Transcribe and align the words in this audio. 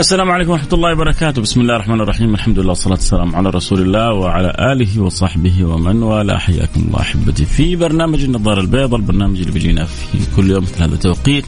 السلام 0.00 0.30
عليكم 0.30 0.50
ورحمة 0.50 0.68
الله 0.72 0.92
وبركاته، 0.92 1.42
بسم 1.42 1.60
الله 1.60 1.76
الرحمن 1.76 2.00
الرحيم، 2.00 2.34
الحمد 2.34 2.58
لله 2.58 2.68
والصلاة 2.68 2.94
والسلام 2.94 3.36
على 3.36 3.50
رسول 3.50 3.80
الله 3.80 4.12
وعلى 4.12 4.72
آله 4.72 5.02
وصحبه 5.02 5.64
ومن 5.64 6.02
والاه، 6.02 6.38
حياكم 6.38 6.80
الله 6.86 7.00
أحبتي. 7.00 7.44
في 7.44 7.76
برنامج 7.76 8.24
النظارة 8.24 8.60
البيضاء، 8.60 9.00
البرنامج 9.00 9.38
اللي 9.38 9.52
بيجينا 9.52 9.84
في 9.84 10.18
كل 10.36 10.50
يوم 10.50 10.62
مثل 10.62 10.82
هذا 10.82 10.94
التوقيت، 10.94 11.44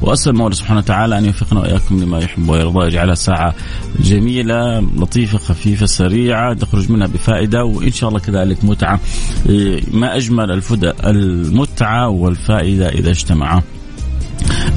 وأسأل 0.00 0.32
المولى 0.32 0.54
سبحانه 0.54 0.78
وتعالى 0.78 1.18
أن 1.18 1.24
يوفقنا 1.24 1.60
وإياكم 1.60 2.02
لما 2.02 2.18
يحب 2.18 2.48
ويرضى، 2.48 2.86
يجعلها 2.86 3.14
ساعة 3.14 3.54
جميلة 4.00 4.80
لطيفة 4.80 5.38
خفيفة 5.38 5.86
سريعة 5.86 6.52
نخرج 6.62 6.90
منها 6.90 7.06
بفائدة 7.06 7.64
وإن 7.64 7.92
شاء 7.92 8.08
الله 8.08 8.20
كذلك 8.20 8.64
متعة، 8.64 9.00
ما 9.92 10.16
أجمل 10.16 10.50
الفدى 10.50 10.92
المتعة 11.04 12.08
والفائدة 12.08 12.88
إذا 12.88 13.10
اجتمعا. 13.10 13.62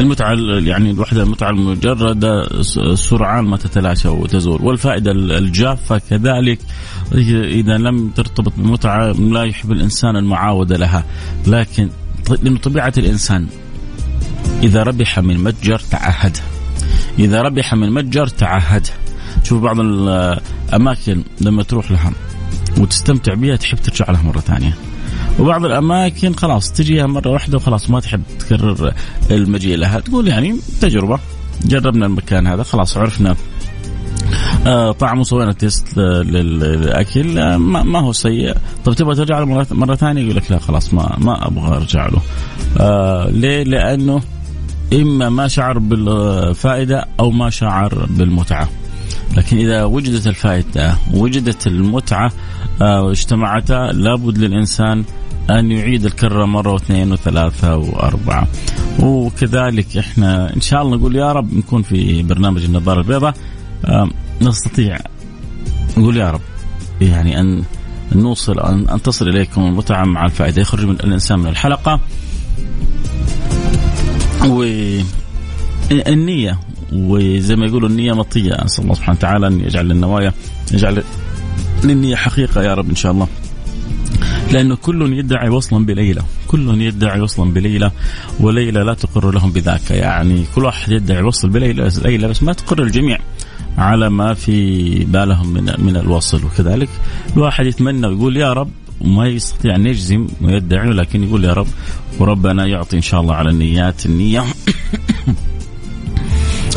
المتعة 0.01 0.33
يعني 0.59 0.91
الوحدة 0.91 1.23
المتعة 1.23 1.49
المجردة 1.49 2.61
سرعان 2.95 3.45
ما 3.45 3.57
تتلاشى 3.57 4.07
وتزول. 4.07 4.61
والفائدة 4.61 5.11
الجافة 5.11 5.97
كذلك 6.09 6.59
إذا 7.31 7.77
لم 7.77 8.09
ترتبط 8.09 8.53
بمتعة 8.57 9.11
لا 9.11 9.43
يحب 9.43 9.71
الإنسان 9.71 10.15
المعاودة 10.15 10.77
لها. 10.77 11.05
لكن 11.47 11.89
لأن 12.43 12.57
طبيعة 12.57 12.93
الإنسان 12.97 13.47
إذا 14.63 14.83
ربح 14.83 15.19
من 15.19 15.43
متجر 15.43 15.79
تعهد. 15.79 16.37
إذا 17.19 17.41
ربح 17.41 17.73
من 17.73 17.91
متجر 17.91 18.27
تعهد. 18.27 18.87
شوف 19.43 19.61
بعض 19.61 19.79
الأماكن 19.79 21.23
لما 21.41 21.63
تروح 21.63 21.91
لها 21.91 22.11
وتستمتع 22.77 23.33
بها 23.33 23.55
تحب 23.55 23.77
ترجع 23.77 24.11
لها 24.11 24.21
مرة 24.21 24.39
ثانية. 24.39 24.75
وبعض 25.39 25.65
الأماكن 25.65 26.33
خلاص 26.33 26.71
تجيها 26.71 27.05
مرة 27.05 27.29
واحدة 27.29 27.57
وخلاص 27.57 27.89
ما 27.89 27.99
تحب 27.99 28.21
تكرر 28.39 28.93
المجيء 29.31 29.77
لها. 29.77 29.99
تقول 29.99 30.27
يعني 30.27 30.55
تجربة 30.81 31.19
جربنا 31.65 32.05
المكان 32.05 32.47
هذا 32.47 32.63
خلاص 32.63 32.97
عرفنا. 32.97 33.35
آه 34.67 34.91
طعمه 34.91 35.23
سوينا 35.23 35.53
تيست 35.53 35.97
للأكل 35.97 37.39
آه 37.39 37.57
ما, 37.57 37.99
هو 37.99 38.11
سيء. 38.13 38.55
طب 38.85 38.93
تبغى 38.93 39.15
ترجع 39.15 39.39
له 39.39 39.45
مره, 39.45 39.67
مرة 39.71 39.95
ثانية؟ 39.95 40.21
يقول 40.21 40.35
لك 40.35 40.51
لا 40.51 40.59
خلاص 40.59 40.93
ما 40.93 41.15
ما 41.17 41.47
أبغى 41.47 41.77
أرجع 41.77 42.05
له. 42.05 42.21
آه 42.79 43.29
ليه؟ 43.29 43.63
لأنه 43.63 44.21
إما 44.93 45.29
ما 45.29 45.47
شعر 45.47 45.79
بالفائدة 45.79 47.05
أو 47.19 47.31
ما 47.31 47.49
شعر 47.49 48.07
بالمتعة. 48.09 48.69
لكن 49.37 49.57
إذا 49.57 49.83
وجدت 49.83 50.27
الفائدة 50.27 50.95
وجدت 51.13 51.67
المتعة 51.67 52.31
آه 52.81 53.01
واجتمعتا 53.03 53.91
لابد 53.93 54.37
للإنسان 54.37 55.03
أن 55.49 55.71
يعيد 55.71 56.05
الكرة 56.05 56.45
مرة 56.45 56.71
واثنين 56.73 57.11
وثلاثة 57.11 57.77
وأربعة. 57.77 58.47
وكذلك 58.99 59.97
إحنا 59.97 60.55
إن 60.55 60.61
شاء 60.61 60.81
الله 60.81 60.97
نقول 60.97 61.15
يا 61.15 61.31
رب 61.31 61.53
نكون 61.53 61.81
في 61.81 62.23
برنامج 62.23 62.63
النظارة 62.63 63.01
البيضاء. 63.01 63.33
نستطيع 64.41 64.97
نقول 65.97 66.17
يا 66.17 66.31
رب 66.31 66.41
يعني 67.01 67.39
أن 67.39 67.63
نوصل 68.15 68.59
أن, 68.59 68.89
أن 68.89 69.01
تصل 69.01 69.27
إليكم 69.27 69.61
المتعة 69.61 70.03
مع 70.05 70.25
الفائدة. 70.25 70.61
يخرج 70.61 70.85
من 70.85 70.95
الإنسان 70.95 71.39
من 71.39 71.47
الحلقة. 71.47 71.99
والنية 75.91 76.59
وزي 76.93 77.55
ما 77.55 77.65
يقولوا 77.65 77.89
النية 77.89 78.13
مطية. 78.13 78.53
أسأل 78.53 78.83
الله 78.83 78.95
سبحانه 78.95 79.17
وتعالى 79.17 79.47
أن 79.47 79.59
يجعل 79.59 79.91
النوايا 79.91 80.33
يجعل 80.73 81.03
للنية 81.83 82.15
حقيقة 82.15 82.63
يا 82.63 82.73
رب 82.73 82.89
إن 82.89 82.95
شاء 82.95 83.11
الله. 83.11 83.27
لأنه 84.51 84.75
كل 84.75 85.13
يدعي 85.13 85.49
وصلا 85.49 85.85
بليلى 85.85 86.21
كل 86.47 86.81
يدعي 86.81 87.21
وصلا 87.21 87.53
بليلى 87.53 87.91
وليلى 88.39 88.79
لا 88.79 88.93
تقر 88.93 89.31
لهم 89.31 89.51
بذاك. 89.51 89.91
يعني 89.91 90.43
كل 90.55 90.65
واحد 90.65 90.91
يدعي 90.91 91.23
وصل 91.23 91.49
بليلى 91.49 91.89
ليلى 92.03 92.27
بس 92.27 92.43
ما 92.43 92.53
تقر 92.53 92.83
الجميع 92.83 93.17
على 93.77 94.09
ما 94.09 94.33
في 94.33 94.89
بالهم 95.05 95.53
من 95.53 95.73
من 95.77 95.97
الوصل 95.97 96.45
وكذلك. 96.45 96.89
الواحد 97.37 97.65
يتمنى 97.65 98.07
ويقول 98.07 98.37
يا 98.37 98.53
رب 98.53 98.69
وما 99.01 99.27
يستطيع 99.27 99.75
أن 99.75 99.87
يجزم 99.87 100.27
ويدعي 100.41 100.89
لكن 100.89 101.23
يقول 101.23 101.43
يا 101.45 101.53
رب 101.53 101.67
وربنا 102.19 102.65
يعطي 102.65 102.97
إن 102.97 103.01
شاء 103.01 103.21
الله 103.21 103.35
على 103.35 103.49
النيات. 103.49 104.05
النية. 104.05 104.43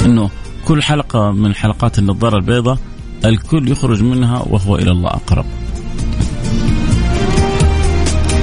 انه 0.08 0.30
كل 0.64 0.82
حلقة 0.82 1.30
من 1.32 1.54
حلقات 1.54 1.98
النظارة 1.98 2.36
البيضاء 2.36 2.78
الكل 3.24 3.68
يخرج 3.68 4.02
منها 4.02 4.42
وهو 4.46 4.76
إلى 4.76 4.90
الله 4.90 5.10
أقرب. 5.10 5.44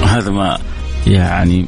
هذا 0.06 0.30
ما 0.30 0.58
يعني 1.06 1.66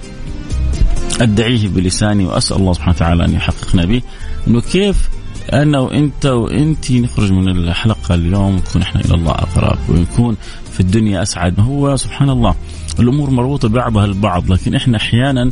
أدعيه 1.20 1.68
بلساني 1.68 2.24
وأسأل 2.24 2.56
الله 2.56 2.72
سبحانه 2.72 2.94
وتعالى 2.96 3.24
أن 3.24 3.32
يحققنا 3.32 3.84
به. 3.84 4.02
إنه 4.48 4.60
كيف 4.60 5.08
أنا 5.52 5.78
وإنت 5.78 6.26
وإنت 6.26 6.92
نخرج 6.92 7.32
من 7.32 7.48
الحلقة 7.48 8.14
اليوم 8.14 8.54
ونكون 8.54 8.82
إحنا 8.82 9.00
إلى 9.00 9.14
الله 9.14 9.32
أقرب 9.32 9.78
ونكون 9.88 10.36
في 10.72 10.80
الدنيا 10.80 11.22
أسعد. 11.22 11.60
هو 11.60 11.96
سبحان 11.96 12.30
الله 12.30 12.54
الأمور 13.00 13.30
مربوطة 13.30 13.68
بعضها 13.68 14.04
البعض 14.04 14.52
لكن 14.52 14.74
إحنا 14.74 14.96
أحيانا 14.96 15.50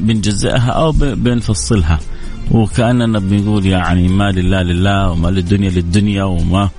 بنجزئها 0.00 0.70
أو 0.70 0.92
بنفصلها. 0.92 1.98
وكأننا 2.50 3.18
بنقول 3.18 3.66
يعني 3.66 4.08
ما 4.08 4.30
لله 4.30 4.62
لله 4.62 5.10
وما 5.10 5.28
للدنيا 5.28 5.70
للدنيا 5.70 6.24
وما 6.24 6.70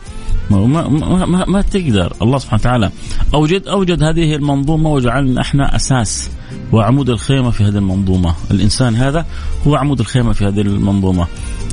ما, 0.49 0.87
ما, 0.87 1.25
ما, 1.25 1.45
ما 1.45 1.61
تقدر. 1.61 2.13
الله 2.21 2.37
سبحانه 2.37 2.61
وتعالى 2.61 2.91
اوجد 3.33 3.67
أوجد 3.67 4.03
هذه 4.03 4.35
المنظومة 4.35 4.89
وجعلنا 4.89 5.41
إحنا 5.41 5.75
أساس 5.75 6.29
وعمود 6.71 7.09
الخيمة 7.09 7.51
في 7.51 7.63
هذه 7.63 7.77
المنظومة، 7.77 8.35
الإنسان 8.51 8.95
هذا 8.95 9.25
هو 9.67 9.75
عمود 9.75 9.99
الخيمة 9.99 10.33
في 10.33 10.45
هذه 10.45 10.61
المنظومة. 10.61 11.27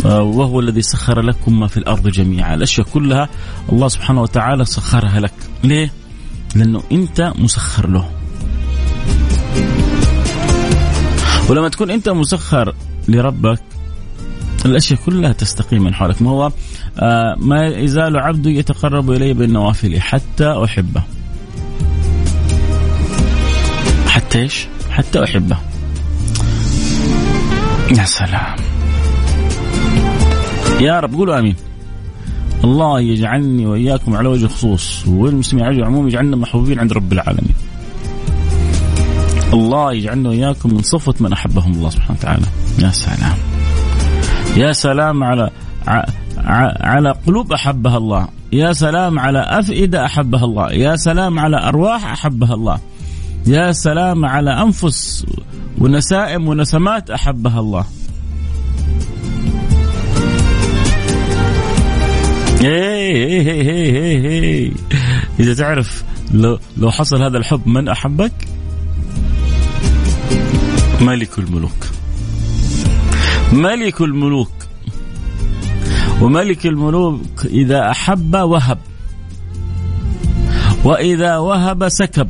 آه، 0.05 0.23
وهو 0.23 0.61
الذي 0.61 0.83
سخر 0.83 1.21
لكم 1.21 1.61
ما 1.61 1.67
في 1.67 1.77
الأرض 1.77 2.09
جميعا، 2.09 2.55
الأشياء 2.55 2.87
كلها 2.87 3.29
الله 3.73 3.89
سبحانه 3.89 4.23
وتعالى 4.23 4.65
سخرها 4.65 5.21
لك، 5.21 5.33
ليه؟ 5.65 5.93
لأنه 6.55 6.83
أنت 6.93 7.33
مسخر 7.39 7.91
له. 7.91 8.11
ولما 11.49 11.69
تكون 11.69 11.91
أنت 11.91 12.09
مسخر 12.09 12.75
لربك 13.09 13.61
الأشياء 14.67 15.01
كلها 15.07 15.33
تستقيم 15.33 15.83
من 15.83 15.95
حولك 15.95 16.23
ما 16.23 16.31
هو 16.31 16.53
آه 16.99 17.37
ما 17.39 17.67
يزال 17.67 18.17
عبدي 18.17 18.59
يتقرب 18.59 19.11
إلي 19.11 19.35
بالنوافل 19.35 20.01
حتى 20.01 20.65
أحبه 20.65 21.03
حتى 24.07 24.39
إيش؟ 24.39 24.67
حتى 24.91 25.25
أحبه 25.25 25.57
يا 27.99 28.05
سلام 28.05 28.57
يا 30.81 31.01
رب 31.01 31.15
قولوا 31.15 31.39
آمين 31.39 31.57
الله 32.65 33.01
يجعلني 33.01 33.67
وإياكم 33.67 34.17
على 34.17 34.29
وجه 34.29 34.45
الخصوص 34.45 35.09
والمسلمين 35.09 35.65
على 35.65 35.75
وجه 35.75 35.81
العموم 35.83 36.09
يجعلنا 36.09 36.37
محبوبين 36.37 36.79
عند 36.79 36.93
رب 36.93 37.13
العالمين. 37.13 37.55
الله 39.53 39.93
يجعلنا 39.93 40.29
وإياكم 40.29 40.75
من 40.75 40.83
صفة 40.83 41.15
من 41.21 41.33
أحبهم 41.33 41.73
الله 41.73 41.91
سبحانه 41.91 42.19
وتعالى. 42.19 42.47
يا 42.79 42.91
سلام. 42.91 43.58
يا 44.59 44.73
سلام 44.73 45.25
على 45.25 45.51
على 46.81 47.11
قلوب 47.27 47.53
أحبها 47.53 47.97
الله. 47.97 48.29
يا 48.53 48.73
سلام 48.73 49.19
على 49.19 49.39
أفئدة 49.39 50.05
أحبها 50.05 50.45
الله. 50.45 50.73
يا 50.73 50.97
سلام 50.97 51.39
على 51.39 51.57
أرواح 51.69 52.13
أحبها 52.13 52.55
الله. 52.55 52.79
يا 53.47 53.73
سلام 53.73 54.25
على 54.25 54.63
أنفس 54.63 55.27
ونسائم 55.79 56.49
ونسمات 56.49 57.11
أحبها 57.11 57.61
الله. 57.61 57.85
هي 62.61 63.43
هي 63.43 64.67
هي 64.67 64.73
إذا 65.41 65.55
تعرف 65.55 66.05
لو 66.35 66.59
لو 66.77 66.91
حصل 66.91 67.23
هذا 67.23 67.39
الحب 67.39 67.67
من 67.67 67.89
أحبك؟ 67.89 68.33
ملك 71.01 71.39
الملوك. 71.39 71.98
ملك 73.53 74.01
الملوك. 74.01 74.51
وملك 76.23 76.67
الملوك 76.67 77.45
إذا 77.45 77.91
أحب 77.91 78.35
وهب. 78.37 78.79
وإذا 80.85 81.37
وهب 81.37 81.89
سكب. 81.89 82.29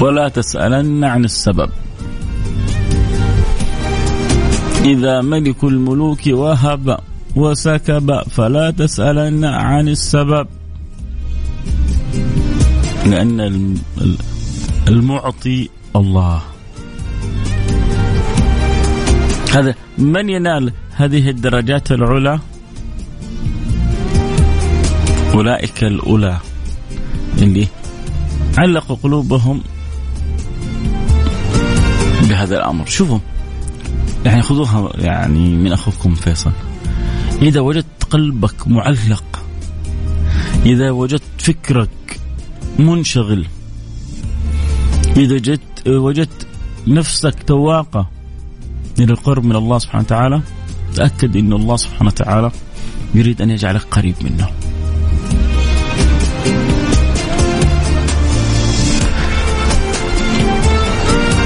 ولا 0.00 0.28
تسألن 0.28 1.04
عن 1.04 1.24
السبب. 1.24 1.70
إذا 4.84 5.20
ملك 5.20 5.64
الملوك 5.64 6.20
وهب 6.26 6.98
وسكب 7.36 8.22
فلا 8.22 8.70
تسألن 8.70 9.44
عن 9.44 9.88
السبب. 9.88 10.46
لأن 13.06 13.40
المعطي 14.88 15.68
الله. 15.96 16.42
هذا 19.52 19.74
من 19.98 20.28
ينال 20.28 20.72
هذه 20.90 21.30
الدرجات 21.30 21.92
العلى؟ 21.92 22.40
أولئك 25.34 25.84
الأولى. 25.84 26.38
اللي 27.38 27.66
علقوا 28.58 28.96
قلوبهم 29.02 29.62
بهذا 32.28 32.58
الأمر. 32.58 32.86
شوفوا 32.86 33.18
يعني 34.24 34.42
خذوها 34.42 34.90
يعني 34.94 35.56
من 35.56 35.72
أخوكم 35.72 36.14
فيصل. 36.14 36.52
إذا 37.42 37.60
وجدت 37.60 38.04
قلبك 38.10 38.68
معلق 38.68 39.42
إذا 40.66 40.90
وجدت 40.90 41.22
فكرك 41.38 42.20
منشغل 42.78 43.46
إذا 45.16 45.34
وجدت 45.34 45.88
وجدت 45.88 46.46
نفسك 46.86 47.42
تواقة 47.42 48.10
إلى 48.98 49.12
القرب 49.12 49.44
من 49.44 49.56
الله 49.56 49.78
سبحانه 49.78 50.04
وتعالى 50.04 50.42
تأكد 50.94 51.36
أن 51.36 51.52
الله 51.52 51.76
سبحانه 51.76 52.10
وتعالى 52.10 52.50
يريد 53.14 53.42
أن 53.42 53.50
يجعلك 53.50 53.82
قريب 53.90 54.14
منه. 54.20 54.48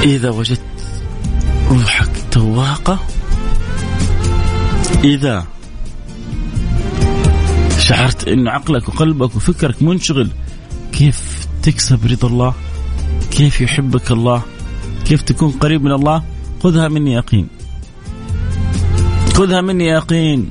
إذا 0.02 0.30
وجدت 0.30 0.60
روحك 1.70 2.10
تواقة 2.30 2.98
إذا 5.04 5.46
شعرت 7.78 8.28
أن 8.28 8.48
عقلك 8.48 8.88
وقلبك 8.88 9.36
وفكرك 9.36 9.82
منشغل 9.82 10.30
كيف 10.92 11.46
تكسب 11.62 12.06
رضا 12.06 12.28
الله؟ 12.28 12.54
كيف 13.30 13.60
يحبك 13.60 14.10
الله؟ 14.10 14.42
كيف 15.04 15.22
تكون 15.22 15.50
قريب 15.50 15.84
من 15.84 15.92
الله؟ 15.92 16.22
خذها 16.62 16.88
مني 16.88 17.12
يقين. 17.12 17.48
خذها 19.34 19.60
مني 19.60 19.86
يقين. 19.86 20.50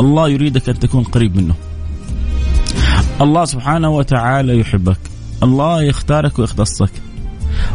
الله 0.00 0.28
يريدك 0.28 0.68
أن 0.68 0.78
تكون 0.78 1.04
قريب 1.04 1.36
منه. 1.36 1.54
الله 3.20 3.44
سبحانه 3.44 3.88
وتعالى 3.88 4.58
يحبك. 4.58 4.98
الله 5.42 5.82
يختارك 5.82 6.38
ويختصك. 6.38 6.92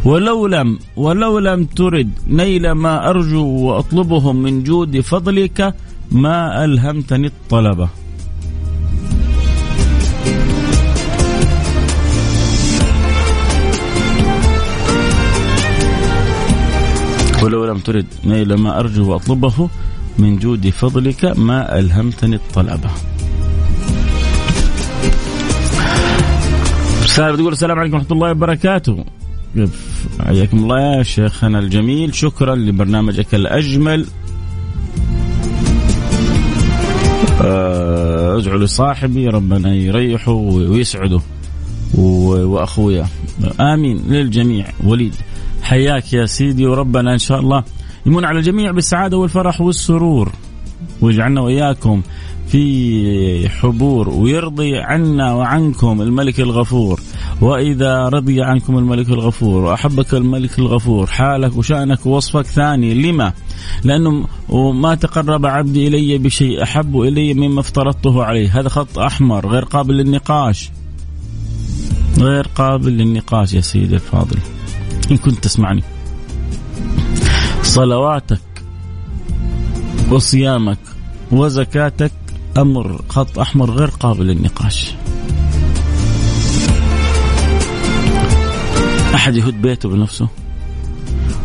ولو 0.06 0.48
لم 0.48 0.80
ولو 0.96 1.40
لم 1.40 1.66
ترد 1.66 2.12
نيل 2.28 2.72
ما 2.72 3.10
أرجو 3.10 3.46
وأطلبه 3.46 4.32
من 4.32 4.64
جود 4.64 5.00
فضلك 5.00 5.76
ما 6.12 6.66
ألهمتني 6.66 7.28
الطلبة 7.28 7.90
ولو 17.44 17.66
لم 17.66 17.78
ترد 17.78 18.06
نيل 18.26 18.54
ما 18.54 18.80
أرجو 18.80 19.12
وأطلبه 19.12 19.70
من 20.20 20.40
جود 20.40 20.70
فضلك 20.70 21.26
ما 21.26 21.80
ألهمتني 21.80 22.36
الطلبة 22.36 22.90
رسالة 27.04 27.36
تقول 27.36 27.54
السلام 27.54 27.80
عليكم 27.80 27.96
ورحمة 27.96 28.12
الله 28.12 28.32
وبركاته. 28.32 29.06
حياكم 30.26 30.58
الله 30.58 30.98
يا 30.98 31.04
شيخنا 31.04 31.60
الجميل. 31.60 32.16
شكرا 32.16 32.56
لبرنامجك 32.56 33.36
الأجمل. 33.36 34.06
آه، 37.42 38.38
ادعو 38.38 38.58
لصاحبي 38.58 39.28
ربنا 39.28 39.74
يريحه 39.76 40.32
ويسعده 40.32 41.22
وأخويا. 41.94 43.06
آمين 43.60 43.98
للجميع. 44.08 44.66
وليد. 44.84 45.16
حياك 45.68 46.14
يا 46.14 46.26
سيدي 46.26 46.66
وربنا 46.66 47.14
إن 47.14 47.18
شاء 47.18 47.40
الله. 47.40 47.64
يمن 48.06 48.26
على 48.26 48.40
الجميع 48.40 48.72
بالسعادة 48.72 49.18
والفرح 49.18 49.62
والسرور. 49.62 50.32
ويجعلنا 51.02 51.42
وإياكم 51.42 52.02
في 52.48 53.50
حبور 53.50 54.10
ويرضي 54.10 54.78
عنا 54.78 55.34
وعنكم 55.34 56.02
الملك 56.02 56.40
الغفور. 56.40 57.00
وإذا 57.42 58.10
رضي 58.10 58.42
عنكم 58.42 58.78
الملك 58.78 59.10
الغفور 59.10 59.64
وأحبك 59.64 60.14
الملك 60.14 60.60
الغفور 60.60 61.08
حالك 61.08 61.58
وشأنك 61.58 62.06
ووصفك 62.06 62.46
ثاني. 62.46 62.94
لما؟ 62.94 63.34
لأنه 63.84 64.28
ما 64.72 64.96
تقرب 64.96 65.46
عبدي 65.46 65.88
إلي 65.88 66.18
بشيء 66.18 66.64
أحب 66.64 67.02
إلي 67.02 67.34
مما 67.34 67.60
افترضته 67.60 68.24
عليه. 68.24 68.60
هذا 68.60 68.70
خط 68.70 69.00
أحمر 69.00 69.48
غير 69.48 69.64
قابل 69.66 69.94
للنقاش. 69.94 70.72
غير 72.18 72.48
قابل 72.56 72.92
للنقاش 72.92 73.54
يا 73.54 73.62
سيدي 73.62 73.96
الفاضل. 73.96 74.38
إن 75.12 75.18
كنت 75.18 75.44
تسمعني 75.44 75.84
صلواتك 77.64 78.40
وصيامك 80.12 80.78
وزكاتك 81.32 82.12
أمر 82.58 83.02
خط 83.10 83.40
أحمر 83.40 83.72
غير 83.72 83.88
قابل 83.88 84.26
للنقاش. 84.28 84.92
أحد 89.16 89.36
يهد 89.36 89.62
بيته 89.62 89.90
بنفسه 89.90 90.28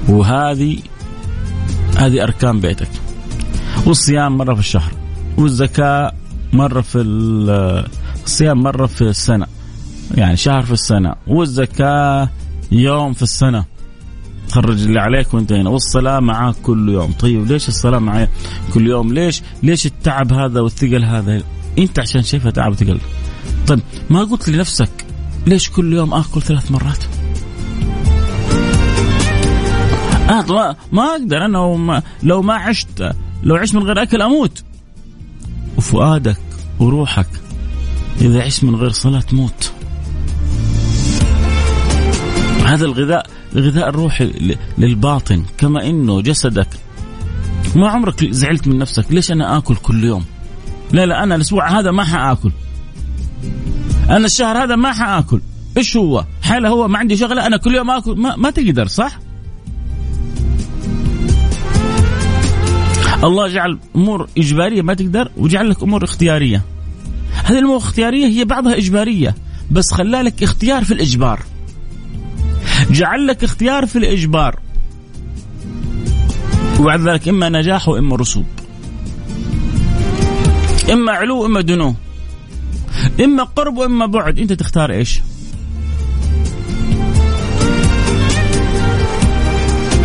وهذه 0.08 0.78
هذه 1.96 2.22
أركان 2.22 2.60
بيتك. 2.60 2.90
والصيام 3.86 4.36
مرة 4.38 4.54
في 4.54 4.60
الشهر 4.60 4.92
والزكاة 5.38 6.12
مرة 6.52 6.80
في 6.80 6.98
الصيام 8.24 8.62
مرة 8.62 8.86
في 8.86 9.02
السنة. 9.02 9.46
يعني 10.14 10.36
شهر 10.36 10.62
في 10.62 10.72
السنة 10.72 11.14
والزكاة 11.26 12.28
يوم 12.72 13.12
في 13.12 13.22
السنة. 13.22 13.64
تخرج 14.48 14.82
اللي 14.82 15.00
عليك 15.00 15.34
وانت 15.34 15.52
هنا. 15.52 15.70
والصلاة 15.70 16.20
معاك 16.20 16.54
كل 16.62 16.88
يوم. 16.88 17.12
طيب 17.12 17.46
ليش 17.46 17.68
الصلاة 17.68 17.98
معي 17.98 18.28
كل 18.74 18.86
يوم؟ 18.86 19.12
ليش؟ 19.12 19.42
ليش 19.62 19.86
التعب 19.86 20.32
هذا 20.32 20.60
والثقل 20.60 21.04
هذا؟ 21.04 21.42
انت 21.78 21.98
عشان 21.98 22.22
شايفها 22.22 22.50
تعب 22.50 22.72
وثقل. 22.72 22.98
طيب 23.66 23.80
ما 24.10 24.24
قلت 24.24 24.48
لنفسك 24.48 25.06
ليش 25.46 25.70
كل 25.70 25.92
يوم 25.92 26.14
آكل 26.14 26.42
ثلاث 26.42 26.70
مرات؟ 26.70 27.04
آه 30.30 30.76
ما, 30.92 31.02
أقدر. 31.02 31.44
أنا 31.44 31.58
وما 31.58 32.02
لو 32.22 32.42
ما 32.42 32.54
عشت 32.54 33.14
لو 33.42 33.56
عشت 33.56 33.74
من 33.74 33.82
غير 33.82 34.02
أكل 34.02 34.22
أموت. 34.22 34.64
وفؤادك 35.78 36.40
وروحك 36.78 37.28
إذا 38.20 38.42
عشت 38.42 38.64
من 38.64 38.74
غير 38.74 38.90
صلاة 38.90 39.20
تموت 39.20 39.72
هذا 42.66 42.84
الغذاء 42.84 43.26
غذاء 43.54 43.88
الروح 43.88 44.22
للباطن 44.78 45.42
كما 45.58 45.86
إنه 45.86 46.20
جسدك. 46.20 46.68
ما 47.76 47.88
عمرك 47.88 48.24
زعلت 48.30 48.68
من 48.68 48.78
نفسك 48.78 49.04
ليش 49.10 49.32
أنا 49.32 49.58
آكل 49.58 49.76
كل 49.76 50.04
يوم؟ 50.04 50.24
لا 50.92 51.06
لا 51.06 51.22
أنا 51.22 51.34
الأسبوع 51.34 51.78
هذا 51.78 51.90
ما 51.90 52.04
حآكل. 52.04 52.52
أنا 54.10 54.26
الشهر 54.26 54.64
هذا 54.64 54.76
ما 54.76 54.92
حآكل. 54.92 55.40
إيش 55.76 55.96
هو؟ 55.96 56.24
حاله 56.42 56.68
هو 56.68 56.88
ما 56.88 56.98
عندي 56.98 57.16
شغلة 57.16 57.46
أنا 57.46 57.56
كل 57.56 57.74
يوم 57.74 57.90
آكل. 57.90 58.16
ما, 58.16 58.36
ما 58.36 58.50
تقدر 58.50 58.86
صح؟ 58.86 59.18
الله 63.24 63.48
جعل 63.48 63.78
أمور 63.96 64.28
إجبارية 64.38 64.82
ما 64.82 64.94
تقدر 64.94 65.30
وجعل 65.36 65.70
لك 65.70 65.82
أمور 65.82 66.04
اختيارية. 66.04 66.62
هذه 67.44 67.58
الأمور 67.58 67.76
الاختيارية 67.76 68.26
هي 68.26 68.44
بعضها 68.44 68.76
إجبارية 68.76 69.34
بس 69.70 69.92
خلالك 69.92 70.42
اختيار 70.42 70.84
في 70.84 70.94
الإجبار. 70.94 71.40
جعل 72.90 73.26
لك 73.26 73.44
اختيار 73.44 73.86
في 73.86 73.98
الإجبار. 73.98 74.58
وبعد 76.80 77.08
ذلك 77.08 77.28
إما 77.28 77.48
نجاح 77.48 77.88
وإما 77.88 78.16
رسوب. 78.16 78.46
إما 80.92 81.12
علو 81.12 81.42
وإما 81.42 81.60
دنو. 81.60 81.94
إما 83.24 83.42
قرب 83.42 83.76
وإما 83.76 84.06
بعد. 84.06 84.38
أنت 84.38 84.52
تختار 84.52 84.92
إيش؟ 84.92 85.20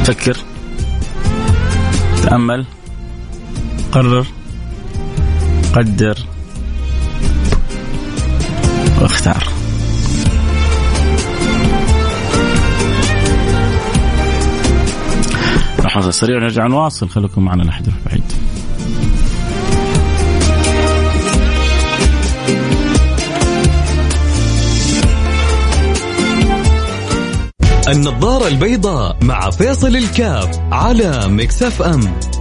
فكر. 0.03 0.37
تأمل. 2.23 2.65
قرر. 3.91 4.25
قدر. 5.73 6.17
واختار. 9.01 9.56
فاصل 15.97 16.13
سريع 16.13 16.37
ونرجع 16.37 16.67
نواصل. 16.67 17.09
خليكم 17.09 17.45
معنا 17.45 17.63
لا 17.63 17.71
حد 17.71 17.89
بعيد 18.05 18.23
النظارة 27.87 28.47
البيضاء 28.47 29.17
مع 29.21 29.49
فيصل 29.49 29.95
الكاف 29.95 30.59
على 30.71 31.27
مكسف 31.27 31.81
أم. 31.81 32.36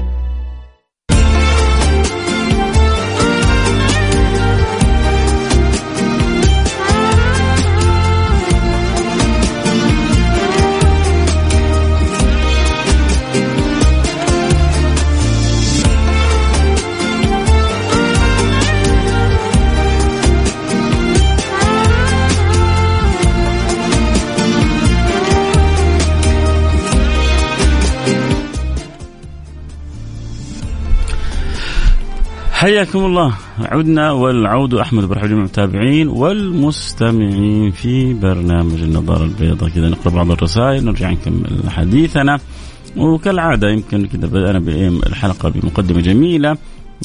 حياكم 32.57 32.99
الله. 32.99 33.35
عدنا 33.59 34.13
والعود 34.13 34.75
أحمد 34.75 35.05
برحب 35.05 35.27
جميع 35.27 35.39
المتابعين 35.39 36.09
والمستمعين 36.09 37.71
في 37.71 38.15
برنامج 38.15 38.83
النظارة 38.83 39.25
البيضاء. 39.25 39.71
كذا 39.71 39.89
نقرأ 39.89 40.13
بعض 40.13 40.31
الرسائل 40.31 40.85
نرجع 40.85 41.11
نكمل 41.11 41.71
حديثنا. 41.71 42.39
وكالعادة 42.97 43.69
يمكن 43.69 44.07
كذا 44.07 44.27
بدانا 44.27 44.59
الحلقة 45.07 45.49
بمقدمة 45.49 46.01
جميلة 46.01 46.57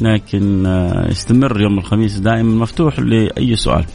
لكن 0.02 0.66
يستمر 1.10 1.62
يوم 1.62 1.78
الخميس 1.78 2.18
دائما 2.18 2.62
مفتوح 2.64 3.00
لأي 3.00 3.56
سؤال. 3.56 3.86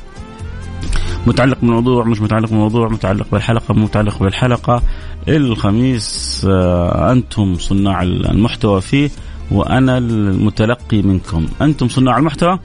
متعلق 1.27 1.61
بالموضوع 1.61 2.05
مش 2.05 2.21
متعلق 2.21 2.49
بالموضوع 2.49 2.89
متعلق 2.89 3.27
بالحلقة 3.33 3.75
متعلق 3.75 4.23
بالحلقة. 4.23 4.83
الخميس 5.29 6.43
آه، 6.51 7.13
أنتم 7.13 7.55
صناع 7.55 8.03
المحتوى 8.03 8.81
فيه. 8.81 9.11
وأنا 9.51 9.99
المتلقي 9.99 11.03
منكم. 11.03 11.47
أنتم 11.63 11.89
صناع 11.89 12.19
المحتوى 12.19 12.59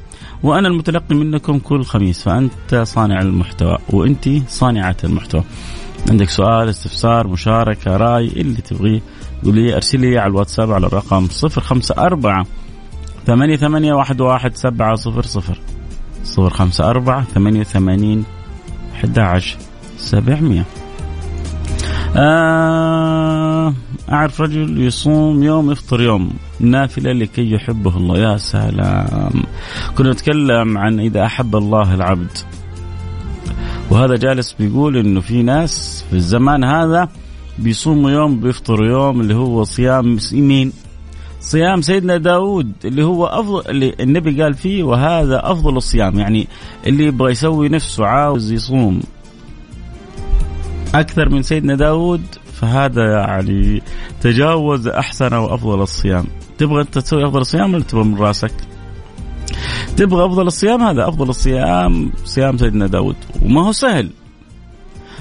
وأنا 0.43 0.67
المتلقي 0.67 1.15
منكم 1.15 1.59
كل 1.59 1.83
خميس 1.83 2.21
فأنت 2.21 2.75
صانع 2.75 3.21
المحتوى 3.21 3.77
وأنت 3.89 4.29
صانعة 4.47 4.97
المحتوى. 5.03 5.43
عندك 6.09 6.29
سؤال 6.29 6.69
استفسار 6.69 7.27
مشاركة 7.27 7.97
رأي 7.97 8.27
اللي 8.27 8.61
تبغيه 8.61 9.01
قولي 9.43 9.75
ارسلي 9.75 10.19
على 10.19 10.29
الواتساب 10.29 10.71
على 10.71 10.87
الرقم 10.87 11.27
054 11.43 12.45
ثمانية 13.25 13.55
ثمانية 13.55 13.93
واحد 13.93 14.21
واحد 14.21 14.55
سبعة 14.55 14.95
صفر 14.95 15.21
صفر. 15.21 15.59
صفر 16.23 16.49
خمسة 16.49 16.89
أربعة 16.89 17.23
ثمانية 17.23 17.63
ثمانين 17.63 18.23
أحد 18.93 19.19
عشر 19.19 19.57
سبعمية. 19.97 20.65
آه 22.15 23.73
أعرف 24.11 24.41
رجل 24.41 24.81
يصوم 24.81 25.43
يوم 25.43 25.71
يفطر 25.71 26.01
يوم. 26.01 26.33
نافلة 26.59 27.11
لكي 27.11 27.51
يحبه 27.51 27.97
الله. 27.97 28.17
يا 28.17 28.37
سلام. 28.37 29.43
كنا 29.97 30.11
نتكلم 30.11 30.77
عن 30.77 30.99
إذا 30.99 31.25
أحب 31.25 31.55
الله 31.55 31.93
العبد. 31.93 32.37
وهذا 33.89 34.15
جالس 34.15 34.53
بيقول 34.53 34.97
إنه 34.97 35.21
في 35.21 35.43
ناس 35.43 36.05
في 36.09 36.15
الزمان 36.15 36.63
هذا 36.63 37.09
بيصوموا 37.59 38.11
يوم 38.11 38.39
بيفطروا 38.39 38.87
يوم 38.87 39.21
اللي 39.21 39.35
هو 39.35 39.63
صيام 39.63 40.17
مين 40.31 40.73
صيام 41.39 41.81
سيدنا 41.81 42.17
داود 42.17 42.71
اللي 42.85 43.03
هو 43.03 43.25
أفضل 43.25 43.69
اللي 43.69 43.95
النبي 43.99 44.43
قال 44.43 44.53
فيه 44.53 44.83
وهذا 44.83 45.51
أفضل 45.51 45.77
الصيام. 45.77 46.19
يعني 46.19 46.47
اللي 46.87 47.05
يبغى 47.05 47.31
يسوي 47.31 47.69
نفسه 47.69 48.05
عاوز 48.05 48.51
يصوم. 48.51 49.01
أكثر 50.95 51.29
من 51.29 51.41
سيدنا 51.41 51.75
داود 51.75 52.21
فهذا 52.53 53.03
يعني 53.11 53.81
تجاوز 54.21 54.87
أحسن 54.87 55.33
وأفضل 55.33 55.81
الصيام. 55.81 56.25
تبغى 56.57 56.81
أنت 56.81 56.97
تسوي 56.97 57.27
أفضل 57.27 57.41
الصيام 57.41 57.73
ولا 57.73 57.83
تبغى 57.83 58.03
من 58.03 58.17
رأسك؟ 58.17 58.53
تبغى 59.97 60.25
أفضل 60.25 60.47
الصيام 60.47 60.81
هذا 60.81 61.07
أفضل 61.07 61.29
الصيام 61.29 62.11
صيام 62.25 62.57
سيدنا 62.57 62.87
داود. 62.87 63.15
وما 63.41 63.67
هو 63.67 63.71
سهل. 63.71 64.09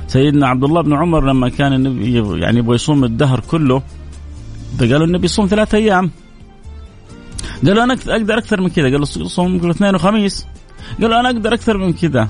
سيدنا 0.07 0.49
عبد 0.49 0.65
الله 0.65 0.83
بن 0.83 0.93
عمر 0.93 1.25
لما 1.25 1.49
كان 1.49 1.73
النبي 1.73 2.41
يعني 2.43 2.59
يبغى 2.59 2.75
يصوم 2.75 3.05
الدهر 3.05 3.41
كله 3.41 3.83
قالوا 4.81 5.07
النبي 5.07 5.25
يصوم 5.25 5.47
ثلاثة 5.47 5.79
أيام. 5.79 6.11
قالوا 7.67 7.85
أنا 7.85 7.97
أقدر 8.09 8.39
أكثر 8.39 8.61
من 8.61 8.69
كذا. 8.69 8.85
قالوا 8.85 9.05
صوم 9.05 9.59
قالوا 9.59 9.71
اثنين 9.71 9.95
وخميس. 9.95 10.47
قالوا 11.01 11.21
أنا 11.21 11.31
أقدر 11.31 11.55
أكثر 11.55 11.79
من 11.79 11.93
كذا. 11.93 12.29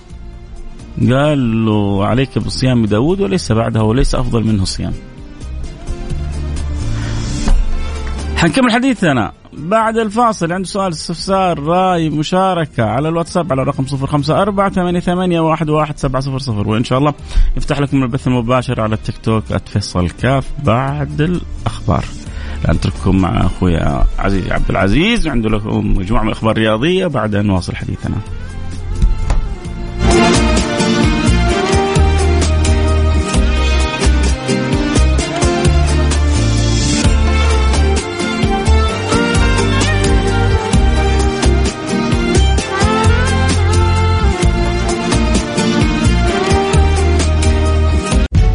قال 1.01 1.67
له 1.67 2.07
عليك 2.07 2.39
بصيام 2.39 2.87
داود 2.87 3.21
وليس 3.21 3.53
بعده 3.53 3.83
وليس 3.83 4.15
أفضل 4.15 4.45
منه 4.45 4.65
صيام 4.65 4.93
حنكمل 8.37 8.73
حديثنا. 8.73 9.33
بعد 9.53 9.99
الفاصل 9.99 10.53
عنده 10.53 10.69
سؤال 10.69 10.93
استفسار 10.93 11.59
رأي 11.59 12.11
مشاركة 12.11 12.85
على 12.85 13.09
الواتساب 13.09 13.53
على 13.53 13.73
خمسة 13.73 14.43
أربعة 14.43 14.71
ثمانية, 14.71 15.41
وإن 16.67 16.85
شاء 16.85 16.99
الله 16.99 17.15
يفتح 17.57 17.81
لكم 17.81 18.03
البث 18.03 18.27
المباشر 18.27 18.81
على 18.81 18.95
التيك 18.95 19.19
توك 19.19 19.45
@فيصل 19.67 20.11
كاف 20.11 20.49
بعد 20.65 21.21
الأخبار. 21.21 22.05
نترككم 22.69 23.17
مع 23.17 23.47
أخوي 23.47 23.77
عزيز 24.19 24.53
عبد 24.53 24.71
العزيز. 24.71 25.29
عنده 25.29 25.49
لكم 25.49 25.97
مجموعة 25.97 26.23
من 26.23 26.29
الأخبار 26.29 26.57
الرياضية 26.57 27.07
بعد 27.07 27.35
أن 27.35 27.47
نواصل 27.47 27.77
حديثنا. 27.77 28.17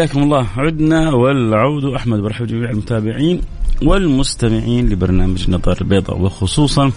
حياكم 0.00 0.22
الله. 0.22 0.46
عدنا 0.56 1.12
والعود 1.12 1.84
أحمد. 1.84 2.18
برحب 2.20 2.46
جميع 2.46 2.70
المتابعين 2.70 3.40
والمستمعين 3.82 4.88
لبرنامج 4.88 5.44
النظاره 5.48 5.80
البيضاء 5.80 6.18
وخصوصا 6.18 6.92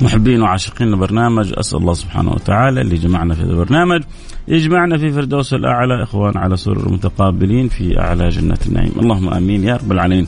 محبين 0.00 0.42
وعاشقين 0.42 0.88
البرنامج 0.88 1.52
أسأل 1.58 1.78
الله 1.78 1.94
سبحانه 1.94 2.30
وتعالى 2.30 2.80
اللي 2.80 2.96
جمعنا 2.96 3.34
في 3.34 3.42
هذا 3.42 3.50
البرنامج. 3.50 4.02
يجمعنا 4.48 4.98
في 4.98 5.12
فردوس 5.12 5.54
الأعلى 5.54 6.02
إخوان 6.02 6.36
على 6.36 6.56
سرر 6.56 6.88
متقابلين 6.88 7.68
في 7.68 7.98
أعلى 7.98 8.28
جنات 8.28 8.66
النعيم. 8.66 8.92
اللهم 8.98 9.28
آمين 9.28 9.64
يا 9.64 9.76
رب 9.76 9.92
العالمين. 9.92 10.26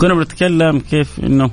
كنا 0.00 0.14
بنتكلم 0.14 0.78
كيف 0.78 1.20
إنه 1.20 1.50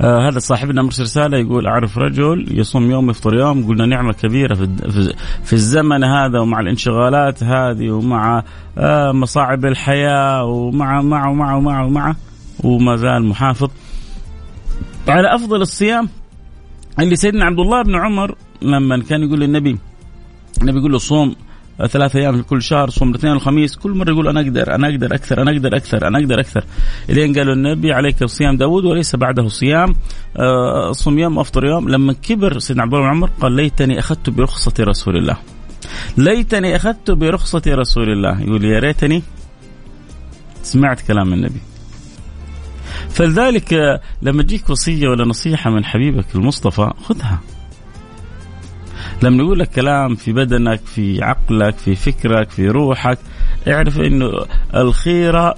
آه 0.00 0.28
هذا 0.28 0.38
صاحبنا 0.38 0.82
مرسل 0.82 1.02
رسالة 1.02 1.38
يقول 1.38 1.66
أعرف 1.66 1.98
رجل 1.98 2.46
يصوم 2.50 2.90
يوم 2.90 3.10
يفطر 3.10 3.34
يوم 3.34 3.66
قلنا 3.66 3.86
نعمة 3.86 4.12
كبيرة 4.12 4.54
في, 4.54 4.68
في 5.44 5.52
الزمن 5.52 6.04
هذا 6.04 6.40
ومع 6.40 6.60
الانشغالات 6.60 7.42
هذه 7.42 7.90
ومع 7.90 8.42
آه 8.78 9.12
مصاعب 9.12 9.64
الحياة 9.64 10.44
ومع 10.44 11.02
مع 11.02 11.28
ومع 11.28 11.54
ومع 11.56 11.84
ومع 11.84 12.14
وما 12.64 12.96
زال 12.96 13.24
محافظ. 13.24 13.70
على 15.08 15.34
أفضل 15.34 15.60
الصيام 15.60 16.08
اللي 17.00 17.16
سيدنا 17.16 17.44
عبد 17.44 17.60
الله 17.60 17.82
بن 17.82 17.94
عمر 17.94 18.34
لما 18.62 19.02
كان 19.02 19.22
يقول 19.22 19.40
للنبي 19.40 19.78
النبي 20.62 20.78
يقول 20.78 20.92
له 20.92 20.98
صوم 20.98 21.34
ثلاثة 21.84 22.18
أيام 22.18 22.36
في 22.36 22.42
كل 22.42 22.62
شهر 22.62 22.90
صوم 22.90 23.10
الاثنين 23.10 23.32
والخميس 23.32 23.76
كل 23.76 23.90
مرة 23.90 24.10
يقول 24.10 24.28
أنا 24.28 24.40
أقدر 24.40 24.74
أنا 24.74 24.88
أقدر 24.88 25.14
أكثر 25.14 25.42
أنا 25.42 25.50
أقدر 25.50 25.76
أكثر 25.76 26.06
أنا 26.06 26.18
أقدر 26.18 26.40
أكثر. 26.40 26.64
إلين 27.10 27.34
قالوا 27.34 27.54
النبي 27.54 27.92
عليك 27.92 28.22
بصيام 28.22 28.56
داود 28.56 28.84
وليس 28.84 29.16
بعده 29.16 29.48
صيام. 29.48 29.94
آه، 30.36 30.92
صوم 30.92 31.18
يوم 31.18 31.38
أفطر 31.38 31.64
يوم. 31.66 31.88
لما 31.88 32.12
كبر 32.12 32.58
سيدنا 32.58 32.82
عبد 32.82 32.94
الله 32.94 33.06
عمر 33.06 33.30
قال 33.40 33.52
ليتني 33.52 33.98
أخذت 33.98 34.30
برخصة 34.30 34.74
رسول 34.80 35.16
الله. 35.16 35.36
ليتني 36.18 36.76
أخذت 36.76 37.10
برخصة 37.10 37.62
رسول 37.66 38.12
الله. 38.12 38.40
يقول 38.40 38.64
يا 38.64 38.78
ريتني 38.78 39.22
سمعت 40.62 41.00
كلام 41.00 41.32
النبي. 41.32 41.60
فلذلك 43.10 43.74
آه، 43.74 44.00
لما 44.22 44.42
تجيك 44.42 44.70
وصية 44.70 45.08
ولا 45.08 45.24
نصيحة 45.24 45.70
من 45.70 45.84
حبيبك 45.84 46.26
المصطفى 46.34 46.90
خذها. 47.04 47.40
لما 49.22 49.42
يقول 49.42 49.58
لك 49.58 49.70
كلام 49.70 50.14
في 50.14 50.32
بدنك 50.32 50.80
في 50.80 51.22
عقلك 51.22 51.78
في 51.78 51.94
فكرك 51.94 52.50
في 52.50 52.68
روحك. 52.68 53.18
اعرف 53.68 54.00
إنه 54.00 54.30
الخيرة 54.74 55.54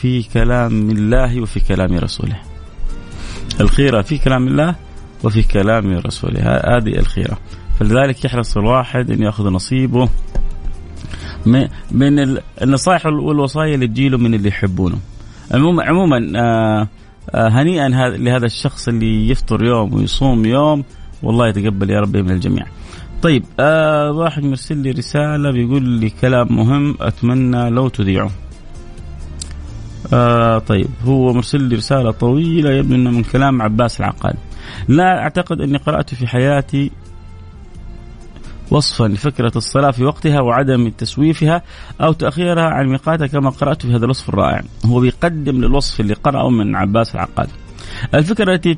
في 0.00 0.22
كلام 0.22 0.90
الله 0.90 1.40
وفي 1.40 1.60
كلام 1.60 1.98
رسوله. 1.98 2.36
الخيرة 3.60 4.02
في 4.02 4.18
كلام 4.18 4.48
الله 4.48 4.74
وفي 5.24 5.42
كلام 5.42 5.98
رسوله. 5.98 6.40
هذه 6.40 6.98
الخيرة. 6.98 7.38
فلذلك 7.80 8.24
يحرص 8.24 8.56
الواحد 8.56 9.10
إن 9.10 9.22
يأخذ 9.22 9.48
نصيبه 9.48 10.08
من 11.90 12.38
النصائح 12.62 13.06
والوصايا 13.06 13.74
اللي 13.74 13.86
تجيله 13.86 14.18
من 14.18 14.34
اللي 14.34 14.48
يحبونه. 14.48 14.98
عموما 15.54 15.84
عموما 15.84 16.32
آه، 16.36 16.88
آه، 17.34 17.48
هنيئا 17.48 17.88
لهذا 18.16 18.46
الشخص 18.46 18.88
اللي 18.88 19.28
يفطر 19.28 19.64
يوم 19.64 19.94
ويصوم 19.94 20.44
يوم 20.44 20.84
والله 21.22 21.48
يتقبل 21.48 21.90
يا 21.90 22.00
ربي 22.00 22.22
من 22.22 22.30
الجميع. 22.30 22.66
طيب 23.26 23.44
آه 23.60 24.10
واحد 24.10 24.44
مرسل 24.44 24.78
لي 24.78 24.90
رسالة 24.90 25.50
بيقول 25.50 25.82
لي 25.82 26.10
كلام 26.10 26.46
مهم 26.50 26.96
أتمنى 27.00 27.70
لو 27.70 27.88
تذيعه. 27.88 28.30
آه 30.12 30.58
طيب 30.58 30.88
هو 31.04 31.32
مرسل 31.32 31.62
لي 31.62 31.76
رسالة 31.76 32.10
طويلة 32.10 32.70
يبدو 32.70 32.94
أنه 32.94 33.10
من 33.10 33.22
كلام 33.22 33.62
عباس 33.62 34.00
العقاد. 34.00 34.36
لا 34.88 35.18
أعتقد 35.18 35.60
أني 35.60 35.78
قرأت 35.78 36.14
في 36.14 36.26
حياتي 36.26 36.90
وصفا 38.70 39.04
لفكرة 39.04 39.52
الصلاة 39.56 39.90
في 39.90 40.04
وقتها 40.04 40.40
وعدم 40.40 40.88
تسويفها 40.88 41.62
أو 42.00 42.12
تأخيرها 42.12 42.64
عن 42.64 42.86
ميقاتها 42.86 43.26
كما 43.26 43.50
قرأت 43.50 43.82
في 43.82 43.94
هذا 43.94 44.04
الوصف 44.04 44.28
الرائع. 44.28 44.62
هو 44.84 45.00
بيقدم 45.00 45.56
للوصف 45.56 46.00
اللي 46.00 46.14
قرأه 46.14 46.50
من 46.50 46.76
عباس 46.76 47.14
العقاد. 47.14 47.48
الفكرة 48.14 48.54
التي 48.54 48.74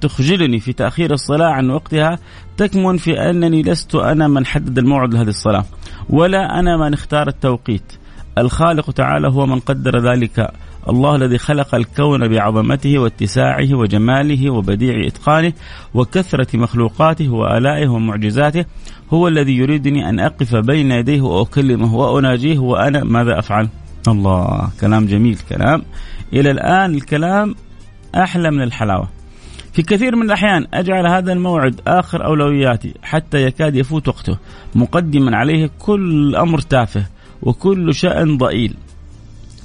تخجلني 0.00 0.60
في 0.60 0.72
تأخير 0.72 1.12
الصلاة 1.12 1.48
عن 1.48 1.70
وقتها 1.70 2.18
تكمن 2.56 2.96
في 2.96 3.30
أنني 3.30 3.62
لست 3.62 3.94
أنا 3.94 4.28
من 4.28 4.46
حدد 4.46 4.78
الموعد 4.78 5.14
لهذه 5.14 5.28
الصلاة 5.28 5.64
ولا 6.10 6.58
أنا 6.60 6.76
من 6.76 6.92
اختار 6.92 7.28
التوقيت. 7.28 7.92
الخالق 8.38 8.90
تعالى 8.90 9.28
هو 9.28 9.46
من 9.46 9.60
قدر 9.60 10.12
ذلك. 10.12 10.50
الله 10.88 11.16
الذي 11.16 11.38
خلق 11.38 11.74
الكون 11.74 12.28
بعظمته 12.28 12.98
واتساعه 12.98 13.74
وجماله 13.74 14.50
وبديع 14.50 15.06
إتقانه 15.06 15.52
وكثرة 15.94 16.56
مخلوقاته 16.56 17.30
وآلائه 17.30 17.88
ومعجزاته. 17.88 18.64
هو 19.12 19.28
الذي 19.28 19.56
يريدني 19.56 20.08
أن 20.08 20.20
أقف 20.20 20.56
بين 20.56 20.90
يديه 20.90 21.20
وأكلمه 21.20 21.94
وأناجيه 21.94 22.58
وأنا 22.58 23.04
ماذا 23.04 23.38
أفعل؟ 23.38 23.68
الله 24.08 24.70
كلام 24.80 25.06
جميل 25.06 25.38
كلام. 25.48 25.82
إلى 26.32 26.50
الآن 26.50 26.94
الكلام 26.94 27.54
أحلى 28.14 28.50
من 28.50 28.62
الحلاوة. 28.62 29.08
في 29.72 29.82
كثير 29.82 30.16
من 30.16 30.22
الأحيان 30.22 30.66
أجعل 30.74 31.06
هذا 31.06 31.32
الموعد 31.32 31.80
آخر 31.86 32.26
أولوياتي 32.26 32.94
حتى 33.02 33.42
يكاد 33.42 33.76
يفوت 33.76 34.08
وقته 34.08 34.38
مقدما 34.74 35.36
عليه 35.36 35.70
كل 35.78 36.36
أمر 36.36 36.60
تافه 36.60 37.06
وكل 37.42 37.94
شأن 37.94 38.38
ضئيل. 38.38 38.74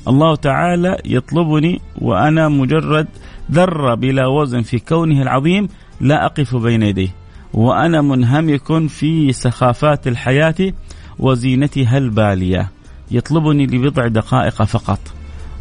الله 0.07 0.35
تعالى 0.35 0.97
يطلبني 1.05 1.81
وأنا 2.01 2.49
مجرد 2.49 3.07
ذرة 3.51 3.95
بلا 3.95 4.27
وزن 4.27 4.61
في 4.61 4.79
كونه 4.79 5.21
العظيم 5.21 5.67
لا 6.01 6.25
أقف 6.25 6.55
بين 6.55 6.81
يديه 6.83 7.09
وأنا 7.53 8.01
منهمك 8.01 8.87
في 8.87 9.33
سخافات 9.33 10.07
الحياة 10.07 10.73
وزينتها 11.19 11.97
البالية 11.97 12.71
يطلبني 13.11 13.65
لبضع 13.65 14.07
دقائق 14.07 14.63
فقط 14.63 14.99